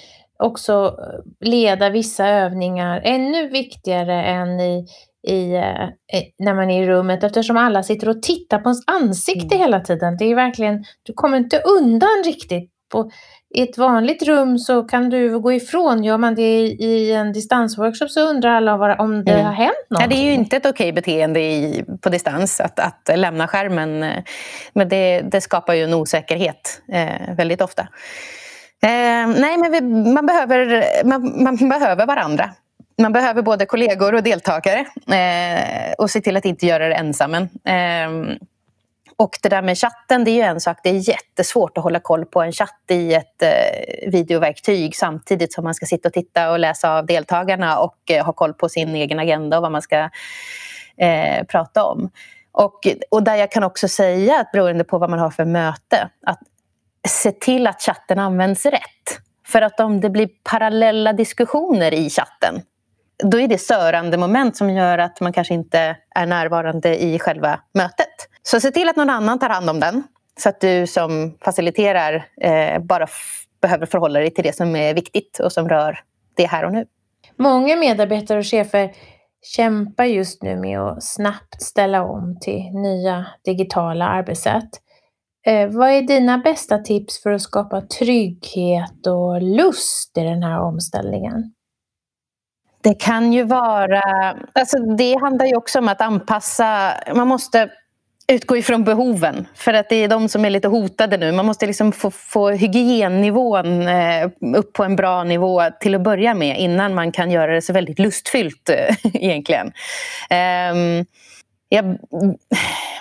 också 0.42 0.98
eh, 1.00 1.48
leda 1.48 1.90
vissa 1.90 2.28
övningar 2.28 3.02
ännu 3.04 3.48
viktigare 3.48 4.24
än 4.24 4.60
i, 4.60 4.86
i, 5.28 5.54
eh, 5.54 6.22
när 6.40 6.54
man 6.54 6.70
är 6.70 6.84
i 6.84 6.88
rummet 6.88 7.24
eftersom 7.24 7.58
alla 7.58 7.84
sitter 7.84 8.10
och 8.10 8.22
tittar 8.22 8.60
på 8.60 8.70
ens 8.70 8.84
ansikte 8.88 9.56
mm. 9.56 9.60
hela 9.60 9.80
tiden. 9.80 10.18
Det 10.18 10.26
är 10.26 10.36
verkligen, 10.36 10.84
du 11.04 11.14
kommer 11.14 11.38
inte 11.38 11.60
undan 11.60 12.24
riktigt. 12.26 12.72
På, 12.92 13.12
i 13.56 13.62
ett 13.62 13.78
vanligt 13.78 14.24
rum 14.24 14.58
så 14.58 14.84
kan 14.84 15.10
du 15.10 15.40
gå 15.40 15.54
ifrån. 15.54 16.04
Gör 16.04 16.18
man 16.18 16.36
det 16.36 16.62
i 16.62 17.12
en 17.12 17.34
distansworkshop 17.34 18.10
så 18.10 18.30
undrar 18.30 18.50
alla 18.50 18.96
om 18.96 19.24
det 19.26 19.32
mm. 19.32 19.46
har 19.46 19.54
hänt 19.54 19.86
något. 19.90 20.02
Ja, 20.02 20.08
det 20.08 20.16
är 20.16 20.24
ju 20.24 20.34
inte 20.34 20.58
ett 20.58 20.66
okej 20.66 20.94
beteende 20.94 21.40
i, 21.40 21.86
på 22.02 22.10
distans 22.10 22.60
att, 22.60 22.80
att 22.80 23.20
lämna 23.20 23.48
skärmen. 23.48 24.04
Eh, 24.04 24.24
men 24.74 24.90
det, 24.90 25.22
det 25.22 25.42
skapar 25.42 25.74
ju 25.74 25.84
en 25.84 25.94
osäkerhet 25.94 26.82
eh, 26.94 27.36
väldigt 27.36 27.62
ofta. 27.62 27.88
Eh, 28.84 29.28
nej, 29.28 29.58
men 29.58 29.72
vi, 29.72 29.82
man, 30.12 30.26
behöver, 30.26 30.86
man, 31.06 31.44
man, 31.44 31.70
behöver 31.70 32.06
varandra. 32.06 32.50
Man 32.98 33.14
behöver 33.14 33.42
både 33.42 33.66
kollegor 33.66 34.16
och 34.16 34.24
deltagare 34.24 34.86
eh, 35.12 35.94
och 35.98 36.10
se 36.10 36.22
till 36.22 36.38
att 36.38 36.46
inte 36.46 36.66
göra 36.66 36.88
det 36.88 36.96
ensam. 36.96 37.34
Eh, 37.34 38.38
och 39.22 39.40
det 39.44 39.50
där 39.50 39.62
med 39.62 39.78
chatten, 39.78 40.24
det 40.24 40.32
är 40.32 40.36
ju 40.36 40.42
en 40.42 40.62
sak. 40.62 40.78
Det 40.84 40.90
är 40.90 41.10
jättesvårt 41.10 41.78
att 41.78 41.84
hålla 41.84 42.00
koll 42.00 42.26
på 42.26 42.42
en 42.42 42.52
chatt 42.52 42.82
i 42.90 43.14
ett 43.14 43.42
eh, 43.42 44.10
videoverktyg 44.12 44.96
samtidigt 44.96 45.54
som 45.54 45.64
man 45.64 45.74
ska 45.74 45.86
sitta 45.86 46.10
och 46.10 46.14
titta 46.14 46.52
och 46.52 46.60
läsa 46.60 46.98
av 46.98 47.06
deltagarna 47.06 47.80
och 47.80 48.12
eh, 48.12 48.26
ha 48.26 48.34
koll 48.34 48.54
på 48.54 48.70
sin 48.70 48.96
egen 48.96 49.20
agenda 49.20 49.58
och 49.58 49.62
vad 49.62 49.72
man 49.72 49.82
ska 49.82 50.10
eh, 50.98 51.44
prata 51.48 51.86
om. 51.86 52.10
Och, 52.52 52.88
och 53.10 53.24
där 53.24 53.36
jag 53.36 53.52
kan 53.52 53.64
också 53.64 53.88
säga 53.88 54.40
att 54.40 54.52
beroende 54.52 54.84
på 54.84 54.98
vad 54.98 55.10
man 55.10 55.20
har 55.20 55.30
för 55.30 55.46
möte, 55.46 56.10
att 56.26 56.40
se 57.08 57.32
till 57.32 57.68
att 57.68 57.82
chatten 57.82 58.20
används 58.20 58.66
rätt. 58.66 59.20
För 59.48 59.62
att 59.62 59.80
om 59.80 60.02
det 60.02 60.10
blir 60.10 60.30
parallella 60.44 61.14
diskussioner 61.14 61.94
i 61.94 62.10
chatten 62.10 62.62
då 63.24 63.40
är 63.40 63.48
det 63.48 63.58
störande 63.58 64.18
moment 64.18 64.58
som 64.58 64.70
gör 64.70 64.98
att 64.98 65.22
man 65.22 65.34
kanske 65.34 65.54
inte 65.54 65.98
är 66.16 66.26
närvarande 66.26 67.04
i 67.04 67.20
själva 67.20 67.60
mötet. 67.74 68.30
Så 68.44 68.60
se 68.60 68.72
till 68.72 68.90
att 68.90 68.96
någon 68.96 69.10
annan 69.10 69.40
tar 69.40 69.50
hand 69.50 69.70
om 69.70 69.80
den 69.80 70.04
så 70.40 70.50
att 70.50 70.62
du 70.62 70.88
som 70.88 71.38
faciliterar 71.42 72.26
eh, 72.42 72.80
bara 72.80 73.08
behöver 73.62 73.86
förhålla 73.86 74.20
dig 74.20 74.34
till 74.34 74.44
det 74.44 74.56
som 74.56 74.76
är 74.76 74.94
viktigt 74.94 75.40
och 75.40 75.52
som 75.52 75.70
rör 75.70 76.00
det 76.36 76.46
här 76.46 76.66
och 76.66 76.72
nu. 76.72 76.86
Många 77.36 77.76
medarbetare 77.76 78.40
och 78.40 78.46
chefer 78.46 78.92
kämpar 79.42 80.06
just 80.06 80.44
nu 80.44 80.56
med 80.56 80.80
att 80.80 81.04
snabbt 81.04 81.62
ställa 81.62 82.04
om 82.04 82.38
till 82.42 82.72
nya 82.74 83.26
digitala 83.46 84.08
arbetssätt. 84.08 84.70
Eh, 85.46 85.70
vad 85.70 85.90
är 85.90 86.02
dina 86.02 86.38
bästa 86.38 86.78
tips 86.78 87.24
för 87.24 87.32
att 87.32 87.42
skapa 87.42 87.82
trygghet 87.82 89.08
och 89.08 89.42
lust 89.42 90.18
i 90.18 90.22
den 90.22 90.44
här 90.44 90.60
omställningen? 90.60 91.54
Det 92.84 92.94
kan 92.94 93.34
ju 93.34 93.44
vara... 93.44 94.02
Alltså 94.54 94.78
det 94.80 95.16
handlar 95.16 95.46
ju 95.46 95.56
också 95.56 95.80
om 95.80 95.88
att 95.88 96.02
anpassa... 96.02 96.94
Man 97.16 97.28
måste 97.28 97.70
utgå 98.28 98.58
ifrån 98.58 98.84
behoven, 98.84 99.48
för 99.56 99.74
att 99.74 99.90
det 99.90 99.96
är 99.96 100.08
de 100.08 100.30
som 100.30 100.46
är 100.46 100.50
lite 100.50 100.68
hotade 100.68 101.18
nu. 101.18 101.32
Man 101.32 101.46
måste 101.46 101.68
liksom 101.68 101.92
få, 101.92 102.12
få 102.12 102.50
hygiennivån 102.50 103.88
eh, 103.88 104.30
upp 104.56 104.74
på 104.74 104.84
en 104.84 104.96
bra 104.96 105.24
nivå 105.24 105.62
till 105.80 105.96
att 105.96 106.02
börja 106.02 106.34
med 106.34 106.60
innan 106.60 106.94
man 106.94 107.12
kan 107.12 107.32
göra 107.32 107.54
det 107.54 107.62
så 107.62 107.74
väldigt 107.74 108.00
lustfyllt 108.00 108.70
eh, 108.70 108.96
egentligen. 109.14 109.68
Um, 109.68 111.06
jag, 111.74 111.98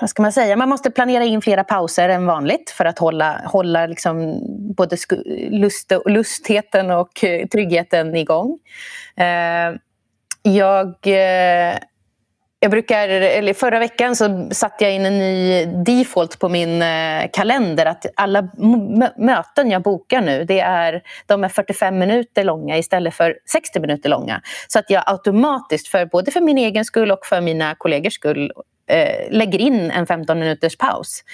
vad 0.00 0.10
ska 0.10 0.22
man 0.22 0.32
säga? 0.32 0.56
Man 0.56 0.68
måste 0.68 0.90
planera 0.90 1.24
in 1.24 1.42
flera 1.42 1.64
pauser 1.64 2.08
än 2.08 2.26
vanligt 2.26 2.70
för 2.70 2.84
att 2.84 2.98
hålla, 2.98 3.40
hålla 3.44 3.86
liksom 3.86 4.40
både 4.74 4.96
lust, 5.50 5.92
lustheten 6.06 6.90
och 6.90 7.24
eh, 7.24 7.46
tryggheten 7.46 8.16
igång. 8.16 8.58
Eh, 9.16 9.74
jag 10.42 10.86
eh, 11.06 11.78
jag 12.62 12.70
brukar, 12.70 13.08
eller 13.08 13.54
förra 13.54 13.78
veckan 13.78 14.16
så 14.16 14.48
satte 14.50 14.84
jag 14.84 14.94
in 14.94 15.06
en 15.06 15.18
ny 15.18 15.64
default 15.66 16.38
på 16.38 16.48
min 16.48 16.82
eh, 16.82 17.30
kalender. 17.32 17.86
Att 17.86 18.06
alla 18.16 18.48
möten 19.16 19.70
jag 19.70 19.82
bokar 19.82 20.20
nu, 20.20 20.44
det 20.44 20.60
är, 20.60 21.02
de 21.26 21.44
är 21.44 21.48
45 21.48 21.98
minuter 21.98 22.44
långa 22.44 22.78
istället 22.78 23.14
för 23.14 23.38
60 23.52 23.80
minuter 23.80 24.08
långa. 24.08 24.42
Så 24.68 24.78
att 24.78 24.90
jag 24.90 25.02
automatiskt, 25.06 25.88
för, 25.88 26.06
både 26.06 26.30
för 26.30 26.40
min 26.40 26.58
egen 26.58 26.84
skull 26.84 27.10
och 27.10 27.26
för 27.26 27.40
mina 27.40 27.74
kollegors 27.74 28.14
skull, 28.14 28.52
eh, 28.90 29.30
lägger 29.30 29.58
in 29.58 29.90
en 29.90 30.06
15 30.06 30.38
minuters 30.38 30.76
paus. 30.76 31.24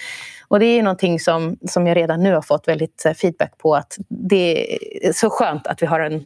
Och 0.47 0.59
det 0.59 0.65
är 0.65 0.83
någonting 0.83 1.19
som, 1.19 1.57
som 1.67 1.87
jag 1.87 1.97
redan 1.97 2.23
nu 2.23 2.33
har 2.33 2.41
fått 2.41 2.67
väldigt 2.67 3.05
eh, 3.05 3.13
feedback 3.13 3.57
på 3.57 3.75
att 3.75 3.97
det 4.09 4.75
är 5.07 5.13
så 5.13 5.29
skönt 5.29 5.67
att 5.67 5.81
vi 5.81 5.85
har 5.85 5.99
en, 5.99 6.25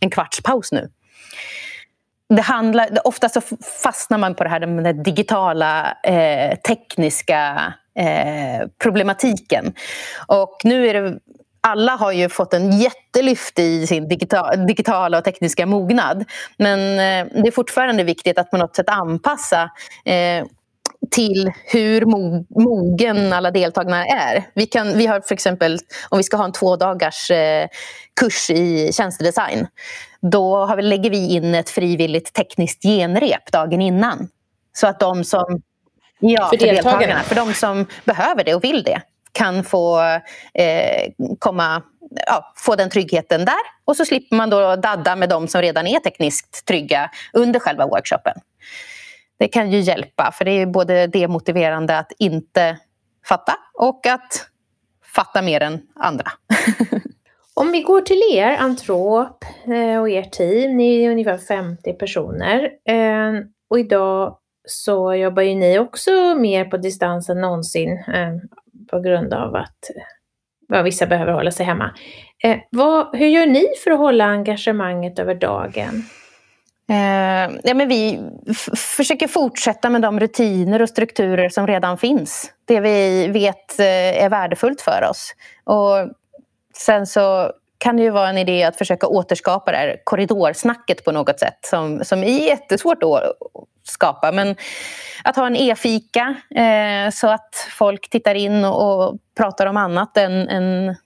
en 0.00 0.10
kvarts 0.10 0.42
paus 0.42 0.72
nu 0.72 0.90
det 2.28 2.42
handlar, 2.42 2.88
ofta 3.04 3.28
så 3.28 3.40
fastnar 3.82 4.18
man 4.18 4.34
på 4.34 4.44
det 4.44 4.50
här 4.50 4.66
med 4.66 4.84
den 4.84 5.02
digitala, 5.02 5.96
eh, 6.02 6.56
tekniska 6.58 7.72
eh, 7.98 8.68
problematiken. 8.82 9.72
Och 10.26 10.58
nu 10.64 10.88
är 10.88 10.94
det 10.94 11.18
alla 11.68 11.92
har 11.92 12.12
ju 12.12 12.28
fått 12.28 12.54
en 12.54 12.72
jättelyft 12.72 13.58
i 13.58 13.86
sin 13.86 14.08
digital, 14.08 14.66
digitala 14.66 15.18
och 15.18 15.24
tekniska 15.24 15.66
mognad. 15.66 16.24
Men 16.58 16.80
eh, 16.80 17.32
det 17.42 17.48
är 17.48 17.52
fortfarande 17.52 18.04
viktigt 18.04 18.38
att 18.38 18.50
på 18.50 18.56
något 18.56 18.76
sätt 18.76 18.88
anpassa 18.88 19.70
eh, 20.04 20.44
till 21.10 21.52
hur 21.64 22.04
mogen 22.64 23.32
alla 23.32 23.50
deltagarna 23.50 24.06
är. 24.06 24.44
Vi, 24.54 24.66
kan, 24.66 24.98
vi 24.98 25.06
har 25.06 25.20
för 25.20 25.34
exempel, 25.34 25.78
om 26.08 26.18
vi 26.18 26.22
ska 26.22 26.36
ha 26.36 26.44
en 26.44 26.52
två 26.52 26.76
dagars 26.76 27.30
eh, 27.30 27.68
kurs 28.20 28.50
i 28.50 28.92
tjänstedesign, 28.92 29.66
då 30.30 30.74
vi, 30.76 30.82
lägger 30.82 31.10
vi 31.10 31.34
in 31.34 31.54
ett 31.54 31.70
frivilligt 31.70 32.32
tekniskt 32.32 32.82
genrep 32.82 33.52
dagen 33.52 33.80
innan. 33.80 34.28
Så 34.72 34.86
att 34.86 35.00
de 35.00 35.24
som, 35.24 35.62
ja, 36.20 36.48
för, 36.52 36.58
för 36.58 36.66
deltagarna, 36.66 37.22
för 37.22 37.34
de 37.34 37.54
som 37.54 37.86
behöver 38.04 38.44
det 38.44 38.54
och 38.54 38.64
vill 38.64 38.82
det, 38.82 39.02
kan 39.32 39.64
få 39.64 40.00
eh, 40.54 41.12
komma 41.38 41.82
ja, 42.26 42.52
få 42.56 42.76
den 42.76 42.90
tryggheten 42.90 43.44
där. 43.44 43.54
Och 43.84 43.96
så 43.96 44.04
slipper 44.04 44.36
man 44.36 44.50
då 44.50 44.76
dadda 44.76 45.16
med 45.16 45.28
de 45.28 45.48
som 45.48 45.62
redan 45.62 45.86
är 45.86 45.98
tekniskt 45.98 46.66
trygga 46.66 47.10
under 47.32 47.60
själva 47.60 47.86
workshopen 47.86 48.34
det 49.38 49.48
kan 49.48 49.70
ju 49.70 49.80
hjälpa 49.80 50.32
för 50.32 50.44
det 50.44 50.50
är 50.50 50.66
både 50.66 51.06
demotiverande 51.06 51.98
att 51.98 52.12
inte 52.18 52.78
fatta 53.28 53.56
och 53.74 54.06
att 54.06 54.48
fatta 55.14 55.42
mer 55.42 55.60
än 55.60 55.80
andra. 55.94 56.32
Om 57.60 57.72
vi 57.72 57.82
går 57.82 58.00
till 58.00 58.22
er, 58.32 58.56
Antrop 58.56 59.44
eh, 59.66 60.00
och 60.00 60.10
ert 60.10 60.32
team, 60.32 60.76
ni 60.76 61.04
är 61.04 61.10
ungefär 61.10 61.38
50 61.38 61.92
personer. 61.92 62.70
Eh, 62.88 63.32
och 63.70 63.78
idag 63.78 64.38
så 64.68 65.14
jobbar 65.14 65.42
ju 65.42 65.54
ni 65.54 65.78
också 65.78 66.10
mer 66.34 66.64
på 66.64 66.76
distans 66.76 67.28
än 67.28 67.40
någonsin 67.40 67.92
eh, 67.92 68.34
på 68.90 69.00
grund 69.00 69.34
av 69.34 69.54
att 69.54 69.78
vissa 70.84 71.06
behöver 71.06 71.32
hålla 71.32 71.50
sig 71.50 71.66
hemma. 71.66 71.90
Vad, 72.70 73.16
hur 73.16 73.26
gör 73.26 73.46
ni 73.46 73.66
för 73.84 73.90
att 73.90 73.98
hålla 73.98 74.24
engagemanget 74.24 75.18
över 75.18 75.34
dagen? 75.34 76.04
Eh, 76.90 77.56
ja, 77.62 77.74
men 77.74 77.88
vi 77.88 78.20
försöker 78.76 79.28
fortsätta 79.28 79.90
med 79.90 80.02
de 80.02 80.20
rutiner 80.20 80.82
och 80.82 80.88
strukturer 80.88 81.48
som 81.48 81.66
redan 81.66 81.98
finns. 81.98 82.52
Det 82.64 82.80
vi 82.80 83.28
vet 83.28 83.78
eh, 83.78 84.24
är 84.24 84.28
värdefullt 84.28 84.80
för 84.80 85.10
oss. 85.10 85.34
Och 85.64 86.12
sen 86.78 87.06
så 87.06 87.52
kan 87.78 87.96
det 87.96 88.02
ju 88.02 88.10
vara 88.10 88.28
en 88.28 88.38
idé 88.38 88.64
att 88.64 88.76
försöka 88.76 89.06
återskapa 89.06 89.70
det 89.70 89.76
här 89.76 90.00
korridorsnacket 90.04 91.04
på 91.04 91.12
något 91.12 91.40
sätt 91.40 91.58
som, 91.62 92.04
som 92.04 92.22
är 92.22 92.46
jättesvårt 92.46 93.02
att 93.02 93.36
skapa. 93.82 94.32
Men 94.32 94.56
att 95.24 95.36
ha 95.36 95.46
en 95.46 95.56
e-fika 95.56 96.36
eh, 96.54 97.10
så 97.10 97.28
att 97.28 97.54
folk 97.78 98.10
tittar 98.10 98.34
in 98.34 98.64
och, 98.64 99.08
och 99.08 99.18
pratar 99.36 99.66
om 99.66 99.76
annat 99.76 100.16
än, 100.16 100.48
än 100.48 100.96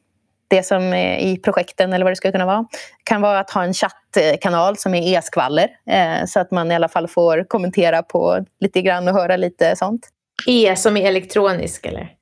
det 0.49 0.63
som 0.63 0.83
är 0.83 1.19
i 1.19 1.37
projekten 1.37 1.93
eller 1.93 2.05
vad 2.05 2.13
det 2.13 2.17
ska 2.17 2.33
kunna 2.33 2.47
vara. 2.47 2.65
kan 3.05 3.21
vara 3.21 3.39
att 3.39 3.51
ha 3.51 3.65
en 3.65 3.75
chattkanal 3.75 4.77
som 4.77 4.95
är 4.95 5.19
e-skvaller 5.19 5.69
eh, 5.91 6.27
så 6.27 6.41
att 6.41 6.51
man 6.51 6.73
i 6.73 6.75
alla 6.75 6.89
fall 6.89 7.09
får 7.09 7.45
kommentera 7.49 8.03
på 8.03 8.45
lite 8.61 8.83
grann 8.83 9.09
och 9.09 9.15
höra 9.15 9.37
lite 9.37 9.77
sånt. 9.77 10.09
E 10.47 10.77
som 10.77 10.97
är 10.97 11.09
elektronisk 11.09 11.87
eller? 11.87 12.13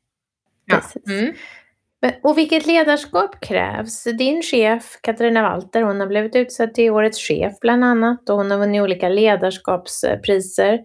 Ja. 0.64 0.80
Mm. 1.06 1.34
Och 2.22 2.38
vilket 2.38 2.66
ledarskap 2.66 3.40
krävs? 3.40 4.04
Din 4.04 4.42
chef 4.42 4.98
Katarina 5.02 5.42
Walter, 5.42 5.82
hon 5.82 6.00
har 6.00 6.06
blivit 6.06 6.36
utsedd 6.36 6.74
till 6.74 6.90
årets 6.90 7.18
chef 7.28 7.52
bland 7.60 7.84
annat 7.84 8.30
och 8.30 8.36
hon 8.36 8.50
har 8.50 8.58
vunnit 8.58 8.82
olika 8.82 9.08
ledarskapspriser. 9.08 10.78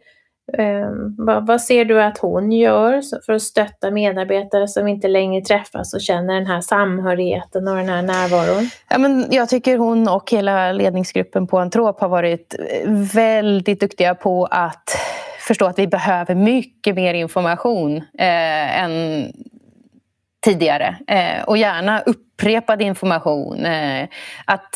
Ehm, 0.58 1.15
vad, 1.17 1.47
vad, 1.47 1.62
ser 1.62 1.86
du 1.86 2.04
att 2.04 2.17
hon 2.17 2.52
gör 2.52 3.02
för 3.26 3.34
att 3.34 3.41
stötta 3.41 3.91
medarbetare 3.91 4.67
som 4.67 4.88
inte 4.88 5.08
längre 5.08 5.41
träffas 5.41 5.93
och 5.93 6.02
känner 6.02 6.34
den 6.34 6.45
här 6.45 6.62
samhörigheten 6.62 7.67
och 7.67 7.76
den 7.76 7.89
här 7.89 8.02
närvaron? 8.02 8.69
Ja, 8.89 8.97
men 8.97 9.28
jag 9.32 9.49
tycker 9.49 9.78
hon 9.78 10.08
och 10.08 10.32
hela 10.32 10.71
ledningsgruppen 10.71 11.47
på 11.47 11.60
Antrop 11.60 11.99
har 11.99 12.10
varit 12.10 12.56
eh, 12.60 12.91
väldigt 13.13 13.80
duktiga 13.80 14.15
på 14.15 14.45
att 14.52 14.97
förstå 15.39 15.65
att 15.65 15.80
vi 15.80 15.88
behöver 15.88 16.36
mycket 16.36 16.95
mer 16.95 17.13
information 17.13 17.97
eh, 17.97 18.84
än 18.84 19.28
tidigare. 20.43 20.95
Eh, 21.08 21.43
och 21.43 21.58
gärna 21.58 22.01
upprepad 22.01 22.82
information. 22.82 23.65
Eh, 23.65 24.08
att 24.45 24.69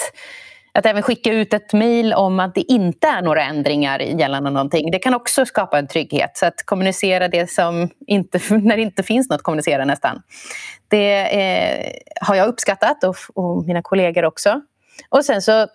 att 0.78 0.86
även 0.86 1.04
skicka 1.04 1.34
ut 1.34 1.54
ett 1.54 1.74
mejl 1.74 2.14
om 2.14 2.40
att 2.40 2.56
det 2.56 2.62
inte 2.62 3.08
är 3.08 3.22
några 3.22 3.44
ändringar 3.44 4.00
gällande 4.00 4.50
någonting. 4.50 4.92
Det 4.92 5.00
kan 5.00 5.14
också 5.14 5.46
skapa 5.46 5.80
en 5.80 5.88
trygghet. 5.88 6.38
Så 6.38 6.46
att 6.46 6.66
kommunicera 6.66 7.28
det 7.28 7.52
som 7.52 7.90
inte, 8.08 8.40
när 8.50 8.76
det 8.76 8.82
inte 8.82 9.04
finns 9.04 9.30
något 9.30 9.36
att 9.36 9.44
kommunicera 9.44 9.86
nästan. 9.86 10.22
Det 10.88 11.42
eh, 11.42 11.92
har 12.22 12.36
jag 12.36 12.48
uppskattat 12.48 13.04
och, 13.04 13.16
och 13.34 13.66
mina 13.66 13.82
kollegor 13.82 14.26
också. 14.26 14.62
Och 15.10 15.26
sen 15.26 15.42
så 15.42 15.68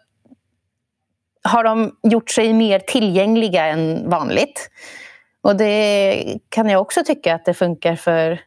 har 1.44 1.64
de 1.64 1.96
gjort 2.02 2.30
sig 2.30 2.52
mer 2.52 2.78
tillgängliga 2.78 3.66
än 3.66 4.10
vanligt. 4.10 4.70
Och 5.42 5.56
det 5.56 6.24
kan 6.48 6.68
jag 6.68 6.80
också 6.80 7.04
tycka 7.04 7.34
att 7.34 7.44
det 7.44 7.54
funkar 7.54 7.96
för, 7.96 8.40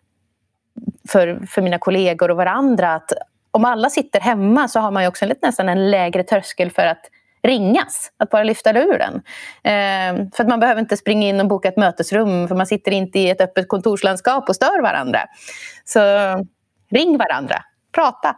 för, 1.09 1.45
för 1.47 1.61
mina 1.61 1.77
kollegor 1.77 2.31
och 2.31 2.37
varandra. 2.37 2.93
Att 2.93 3.11
om 3.51 3.65
alla 3.65 3.89
sitter 3.89 4.19
hemma 4.19 4.67
så 4.67 4.79
har 4.79 4.91
man 4.91 5.07
också 5.07 5.25
nästan 5.41 5.69
en 5.69 5.91
lägre 5.91 6.23
tröskel 6.23 6.71
för 6.71 6.85
att 6.85 7.09
ringas, 7.45 8.11
att 8.17 8.29
bara 8.29 8.43
lyfta 8.43 8.71
luren. 8.71 9.21
Eh, 9.63 10.27
för 10.35 10.43
att 10.43 10.47
man 10.47 10.59
behöver 10.59 10.81
inte 10.81 10.97
springa 10.97 11.27
in 11.27 11.39
och 11.39 11.47
boka 11.47 11.67
ett 11.67 11.77
mötesrum 11.77 12.47
för 12.47 12.55
man 12.55 12.67
sitter 12.67 12.91
inte 12.91 13.19
i 13.19 13.29
ett 13.29 13.41
öppet 13.41 13.67
kontorslandskap 13.67 14.49
och 14.49 14.55
stör 14.55 14.81
varandra. 14.81 15.19
Så 15.83 15.99
ring 16.91 17.17
varandra, 17.17 17.55
prata. 17.91 18.35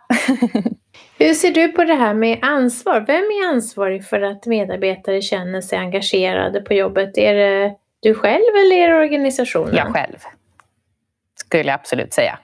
Hur 1.20 1.34
ser 1.34 1.52
du 1.52 1.68
på 1.68 1.84
det 1.84 1.94
här 1.94 2.14
med 2.14 2.40
ansvar? 2.42 3.04
Vem 3.08 3.24
är 3.24 3.50
ansvarig 3.50 4.06
för 4.06 4.22
att 4.22 4.46
medarbetare 4.46 5.22
känner 5.22 5.62
sig 5.62 5.80
engagerade 5.80 6.62
på 6.62 6.74
jobbet? 6.74 7.18
Är 7.18 7.34
det 7.34 7.76
du 8.00 8.14
själv 8.14 8.56
eller 8.56 8.76
är 8.76 8.88
det 8.88 8.96
organisationen? 8.96 9.76
Jag 9.76 9.94
själv, 9.94 10.18
skulle 11.36 11.64
jag 11.64 11.74
absolut 11.74 12.14
säga. 12.14 12.40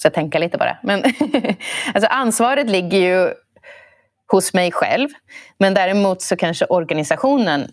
Så 0.00 0.06
jag 0.06 0.14
tänka 0.14 0.38
lite 0.38 0.58
på 0.58 0.64
det. 0.64 0.78
Men 0.82 1.04
alltså 1.94 2.10
ansvaret 2.10 2.70
ligger 2.70 2.98
ju 2.98 3.34
hos 4.32 4.54
mig 4.54 4.72
själv. 4.72 5.08
Men 5.58 5.74
däremot 5.74 6.22
så 6.22 6.36
kanske 6.36 6.64
organisationen 6.64 7.68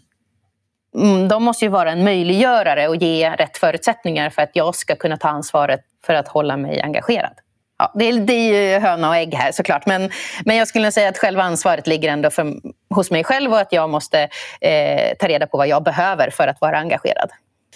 mm, 0.95 1.27
de 1.27 1.43
måste 1.43 1.65
ju 1.65 1.69
vara 1.69 1.91
en 1.91 2.03
möjliggörare 2.03 2.87
och 2.87 2.95
ge 2.95 3.29
rätt 3.29 3.57
förutsättningar 3.57 4.29
för 4.29 4.41
att 4.41 4.51
jag 4.53 4.75
ska 4.75 4.95
kunna 4.95 5.17
ta 5.17 5.27
ansvaret 5.27 5.81
för 6.05 6.13
att 6.13 6.27
hålla 6.27 6.57
mig 6.57 6.81
engagerad. 6.81 7.33
Ja, 7.79 7.91
det, 7.95 8.05
är, 8.05 8.13
det 8.13 8.33
är 8.33 8.73
ju 8.73 8.79
höna 8.79 9.09
och 9.09 9.15
ägg 9.15 9.33
här 9.33 9.51
såklart. 9.51 9.85
Men, 9.85 10.11
men 10.45 10.55
jag 10.55 10.67
skulle 10.67 10.91
säga 10.91 11.09
att 11.09 11.17
själva 11.17 11.43
ansvaret 11.43 11.87
ligger 11.87 12.09
ändå 12.09 12.29
för, 12.29 12.53
hos 12.89 13.11
mig 13.11 13.23
själv 13.23 13.51
och 13.51 13.59
att 13.59 13.73
jag 13.73 13.89
måste 13.89 14.29
eh, 14.61 15.17
ta 15.19 15.27
reda 15.27 15.47
på 15.47 15.57
vad 15.57 15.67
jag 15.67 15.83
behöver 15.83 16.29
för 16.29 16.47
att 16.47 16.61
vara 16.61 16.77
engagerad. 16.77 17.29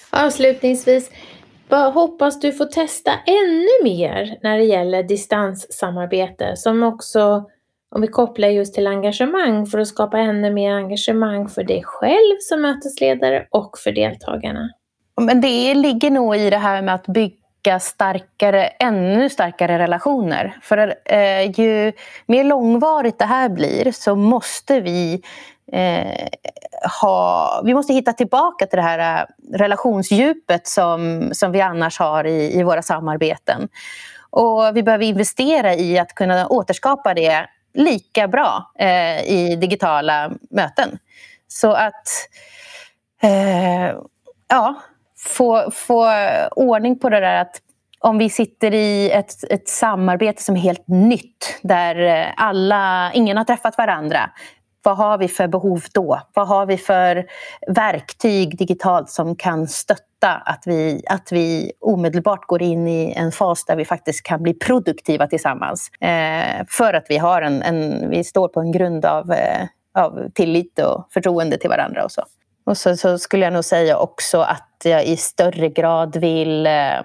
Avslutningsvis, 0.09 1.11
hoppas 1.77 2.39
du 2.39 2.51
får 2.51 2.65
testa 2.65 3.11
ännu 3.11 3.83
mer 3.83 4.37
när 4.43 4.57
det 4.57 4.63
gäller 4.63 5.03
distanssamarbete 5.03 6.55
som 6.55 6.83
också, 6.83 7.45
om 7.95 8.01
vi 8.01 8.07
kopplar 8.07 8.47
just 8.47 8.73
till 8.73 8.87
engagemang, 8.87 9.65
för 9.65 9.79
att 9.79 9.87
skapa 9.87 10.17
ännu 10.17 10.51
mer 10.51 10.73
engagemang 10.73 11.49
för 11.49 11.63
dig 11.63 11.83
själv 11.83 12.37
som 12.39 12.61
mötesledare 12.61 13.47
och 13.51 13.77
för 13.77 13.91
deltagarna. 13.91 14.69
Men 15.21 15.41
det 15.41 15.73
ligger 15.73 16.11
nog 16.11 16.35
i 16.35 16.49
det 16.49 16.57
här 16.57 16.81
med 16.81 16.95
att 16.95 17.07
bygga 17.07 17.40
starkare, 17.81 18.67
ännu 18.67 19.29
starkare 19.29 19.79
relationer. 19.79 20.57
För 20.61 20.95
eh, 21.05 21.59
ju 21.59 21.93
mer 22.25 22.43
långvarigt 22.43 23.19
det 23.19 23.25
här 23.25 23.49
blir 23.49 23.91
så 23.91 24.15
måste 24.15 24.79
vi 24.79 25.21
eh, 25.71 26.27
ha, 27.01 27.61
vi 27.65 27.73
måste 27.73 27.93
hitta 27.93 28.13
tillbaka 28.13 28.65
till 28.65 28.77
det 28.77 28.83
här 28.83 29.19
eh, 29.19 29.25
relationsdjupet 29.57 30.67
som, 30.67 31.29
som 31.33 31.51
vi 31.51 31.61
annars 31.61 31.99
har 31.99 32.23
i, 32.23 32.59
i 32.59 32.63
våra 32.63 32.81
samarbeten. 32.81 33.67
Och 34.29 34.71
vi 34.73 34.83
behöver 34.83 35.05
investera 35.05 35.75
i 35.75 35.99
att 35.99 36.15
kunna 36.15 36.47
återskapa 36.47 37.13
det 37.13 37.47
lika 37.73 38.27
bra 38.27 38.71
eh, 38.79 39.21
i 39.21 39.57
digitala 39.61 40.31
möten. 40.49 40.99
Så 41.47 41.71
att 41.71 42.07
eh, 43.23 43.95
ja, 44.47 44.81
få, 45.23 45.71
få 45.71 46.07
ordning 46.55 46.99
på 46.99 47.09
det 47.09 47.19
där 47.19 47.41
att 47.41 47.61
om 48.01 48.17
vi 48.17 48.29
sitter 48.29 48.73
i 48.73 49.11
ett, 49.11 49.43
ett 49.49 49.69
samarbete 49.69 50.43
som 50.43 50.55
är 50.55 50.59
helt 50.59 50.87
nytt 50.87 51.59
där 51.61 51.95
eh, 51.95 52.27
alla, 52.37 53.11
ingen 53.13 53.37
har 53.37 53.43
träffat 53.43 53.77
varandra. 53.77 54.29
Vad 54.83 54.97
har 54.97 55.17
vi 55.17 55.27
för 55.27 55.47
behov 55.47 55.83
då? 55.93 56.21
Vad 56.33 56.47
har 56.47 56.65
vi 56.65 56.77
för 56.77 57.25
verktyg 57.67 58.57
digitalt 58.57 59.09
som 59.09 59.35
kan 59.35 59.67
stötta 59.67 60.31
att 60.45 60.63
vi, 60.65 61.03
att 61.09 61.31
vi 61.31 61.71
omedelbart 61.79 62.47
går 62.47 62.61
in 62.61 62.87
i 62.87 63.13
en 63.17 63.31
fas 63.31 63.65
där 63.65 63.75
vi 63.75 63.85
faktiskt 63.85 64.23
kan 64.23 64.43
bli 64.43 64.53
produktiva 64.53 65.27
tillsammans? 65.27 65.89
Eh, 66.01 66.65
för 66.69 66.93
att 66.93 67.05
vi, 67.09 67.17
har 67.17 67.41
en, 67.41 67.61
en, 67.61 68.09
vi 68.09 68.23
står 68.23 68.47
på 68.47 68.59
en 68.59 68.71
grund 68.71 69.05
av, 69.05 69.31
eh, 69.31 69.67
av 69.95 70.29
tillit 70.33 70.79
och 70.79 71.07
förtroende 71.13 71.57
till 71.57 71.69
varandra. 71.69 72.03
Och 72.03 72.11
så. 72.11 72.21
Och 72.71 72.77
så, 72.77 72.97
så, 72.97 73.17
skulle 73.17 73.45
jag 73.45 73.53
nog 73.53 73.65
säga 73.65 73.97
också 73.97 74.41
att 74.41 74.81
jag 74.83 75.05
i 75.05 75.17
större 75.17 75.69
grad 75.69 76.17
vill 76.17 76.67
eh, 76.67 77.01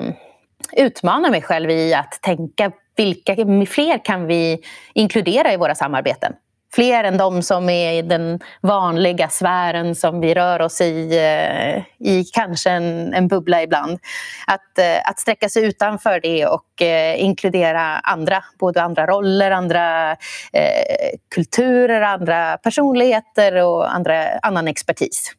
utmana 0.77 1.31
mig 1.31 1.43
själv 1.43 1.71
i 1.71 1.95
att 1.95 2.19
tänka 2.23 2.73
vilka 2.97 3.35
fler 3.67 4.05
kan 4.05 4.27
vi 4.27 4.59
inkludera 4.95 5.53
i 5.53 5.57
våra 5.57 5.75
samarbeten? 5.75 6.33
Fler 6.75 7.05
än 7.05 7.17
de 7.17 7.43
som 7.43 7.69
är 7.69 7.93
i 7.93 8.03
den 8.03 8.41
vanliga 8.61 9.29
sfären 9.29 9.95
som 9.95 10.21
vi 10.21 10.35
rör 10.35 10.61
oss 10.61 10.81
i, 10.81 11.19
eh, 11.19 12.09
i 12.09 12.25
kanske 12.25 12.71
en, 12.71 13.15
en 13.15 13.29
bubbla 13.29 13.63
ibland. 13.63 13.99
Att, 14.47 14.79
eh, 14.79 15.11
att 15.11 15.19
sträcka 15.19 15.49
sig 15.49 15.65
utanför 15.65 16.21
det 16.21 16.47
och 16.47 16.83
eh, 16.83 17.25
inkludera 17.25 17.83
andra, 17.83 18.45
både 18.59 18.83
andra 18.83 19.07
roller, 19.07 19.51
andra 19.51 20.11
eh, 20.53 21.19
kulturer, 21.35 22.01
andra 22.01 22.57
personligheter 22.57 23.65
och 23.65 23.95
andra, 23.95 24.29
annan 24.43 24.69
expertis. 24.69 25.37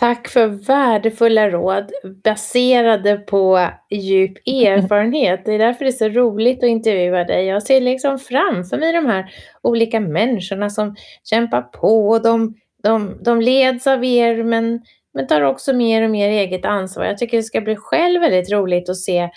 Tack 0.00 0.28
för 0.28 0.46
värdefulla 0.46 1.50
råd 1.50 1.92
baserade 2.24 3.16
på 3.16 3.68
djup 3.90 4.32
erfarenhet. 4.46 5.44
Det 5.44 5.54
är 5.54 5.58
därför 5.58 5.84
det 5.84 5.90
är 5.90 5.92
så 5.92 6.08
roligt 6.08 6.58
att 6.58 6.68
intervjua 6.68 7.24
dig. 7.24 7.46
Jag 7.46 7.62
ser 7.62 7.80
liksom 7.80 8.18
framför 8.18 8.78
mig 8.78 8.92
de 8.92 9.06
här 9.06 9.32
olika 9.62 10.00
människorna 10.00 10.70
som 10.70 10.96
kämpar 11.24 11.62
på. 11.62 12.18
De, 12.18 12.54
de, 12.82 13.18
de 13.22 13.40
leds 13.40 13.86
av 13.86 14.04
er 14.04 14.44
men, 14.44 14.80
men 15.14 15.26
tar 15.26 15.40
också 15.40 15.72
mer 15.72 16.02
och 16.02 16.10
mer 16.10 16.28
eget 16.28 16.64
ansvar. 16.64 17.04
Jag 17.04 17.18
tycker 17.18 17.36
det 17.36 17.42
ska 17.42 17.60
bli 17.60 17.76
själv 17.76 18.20
väldigt 18.20 18.52
roligt 18.52 18.88
att 18.88 18.96
se 18.96 19.30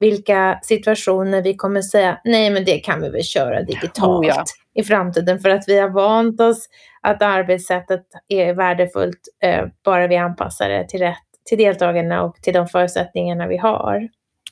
vilka 0.00 0.58
situationer 0.62 1.42
vi 1.42 1.54
kommer 1.54 1.82
säga 1.82 2.20
nej 2.24 2.50
men 2.50 2.64
det 2.64 2.78
kan 2.78 3.02
vi 3.02 3.08
väl 3.08 3.24
köra 3.24 3.62
digitalt 3.62 4.26
oh 4.26 4.26
ja 4.26 4.44
i 4.76 4.82
framtiden 4.82 5.40
för 5.40 5.50
att 5.50 5.64
vi 5.66 5.78
har 5.78 5.88
vant 5.88 6.40
oss 6.40 6.68
att 7.00 7.22
arbetssättet 7.22 8.02
är 8.28 8.54
värdefullt 8.54 9.20
eh, 9.42 9.64
bara 9.84 10.06
vi 10.06 10.16
anpassar 10.16 10.68
det 10.68 10.88
till, 10.88 11.00
rätt, 11.00 11.16
till 11.48 11.58
deltagarna 11.58 12.22
och 12.22 12.36
till 12.42 12.54
de 12.54 12.66
förutsättningarna 12.66 13.46
vi 13.46 13.56
har. 13.56 14.08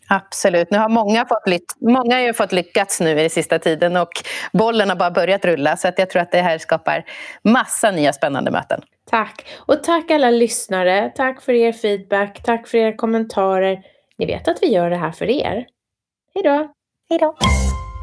Absolut. 0.09 0.71
Nu 0.71 0.79
har 0.79 0.89
många, 0.89 1.27
fått 1.27 1.43
många 1.81 2.15
har 2.15 2.23
ju 2.23 2.33
fått 2.33 2.53
lyckats 2.53 3.01
nu 3.01 3.11
i 3.11 3.15
den 3.15 3.31
sista 3.31 3.59
tiden 3.59 3.97
och 3.97 4.11
bollen 4.53 4.89
har 4.89 4.97
bara 4.97 5.11
börjat 5.11 5.45
rulla 5.45 5.77
så 5.77 5.89
att 5.89 5.99
jag 5.99 6.11
tror 6.11 6.23
att 6.23 6.33
det 6.33 6.41
här 6.41 6.59
skapar 6.59 7.05
massa 7.43 7.91
nya 7.91 8.13
spännande 8.13 8.51
möten. 8.51 8.83
Tack! 9.11 9.47
Och 9.67 9.83
tack 9.83 10.11
alla 10.11 10.31
lyssnare. 10.31 11.13
Tack 11.15 11.43
för 11.43 11.53
er 11.53 11.73
feedback. 11.73 12.43
Tack 12.43 12.69
för 12.69 12.79
era 12.79 12.97
kommentarer. 12.97 13.83
Ni 14.19 14.27
vet 14.27 14.49
att 14.49 14.59
vi 14.63 14.67
gör 14.73 14.91
det 14.91 14.97
här 14.97 15.13
för 15.13 15.31
er. 15.31 15.67
Hej 16.35 16.43
då! 16.45 16.69
Hej 17.11 17.19
då! 17.19 17.37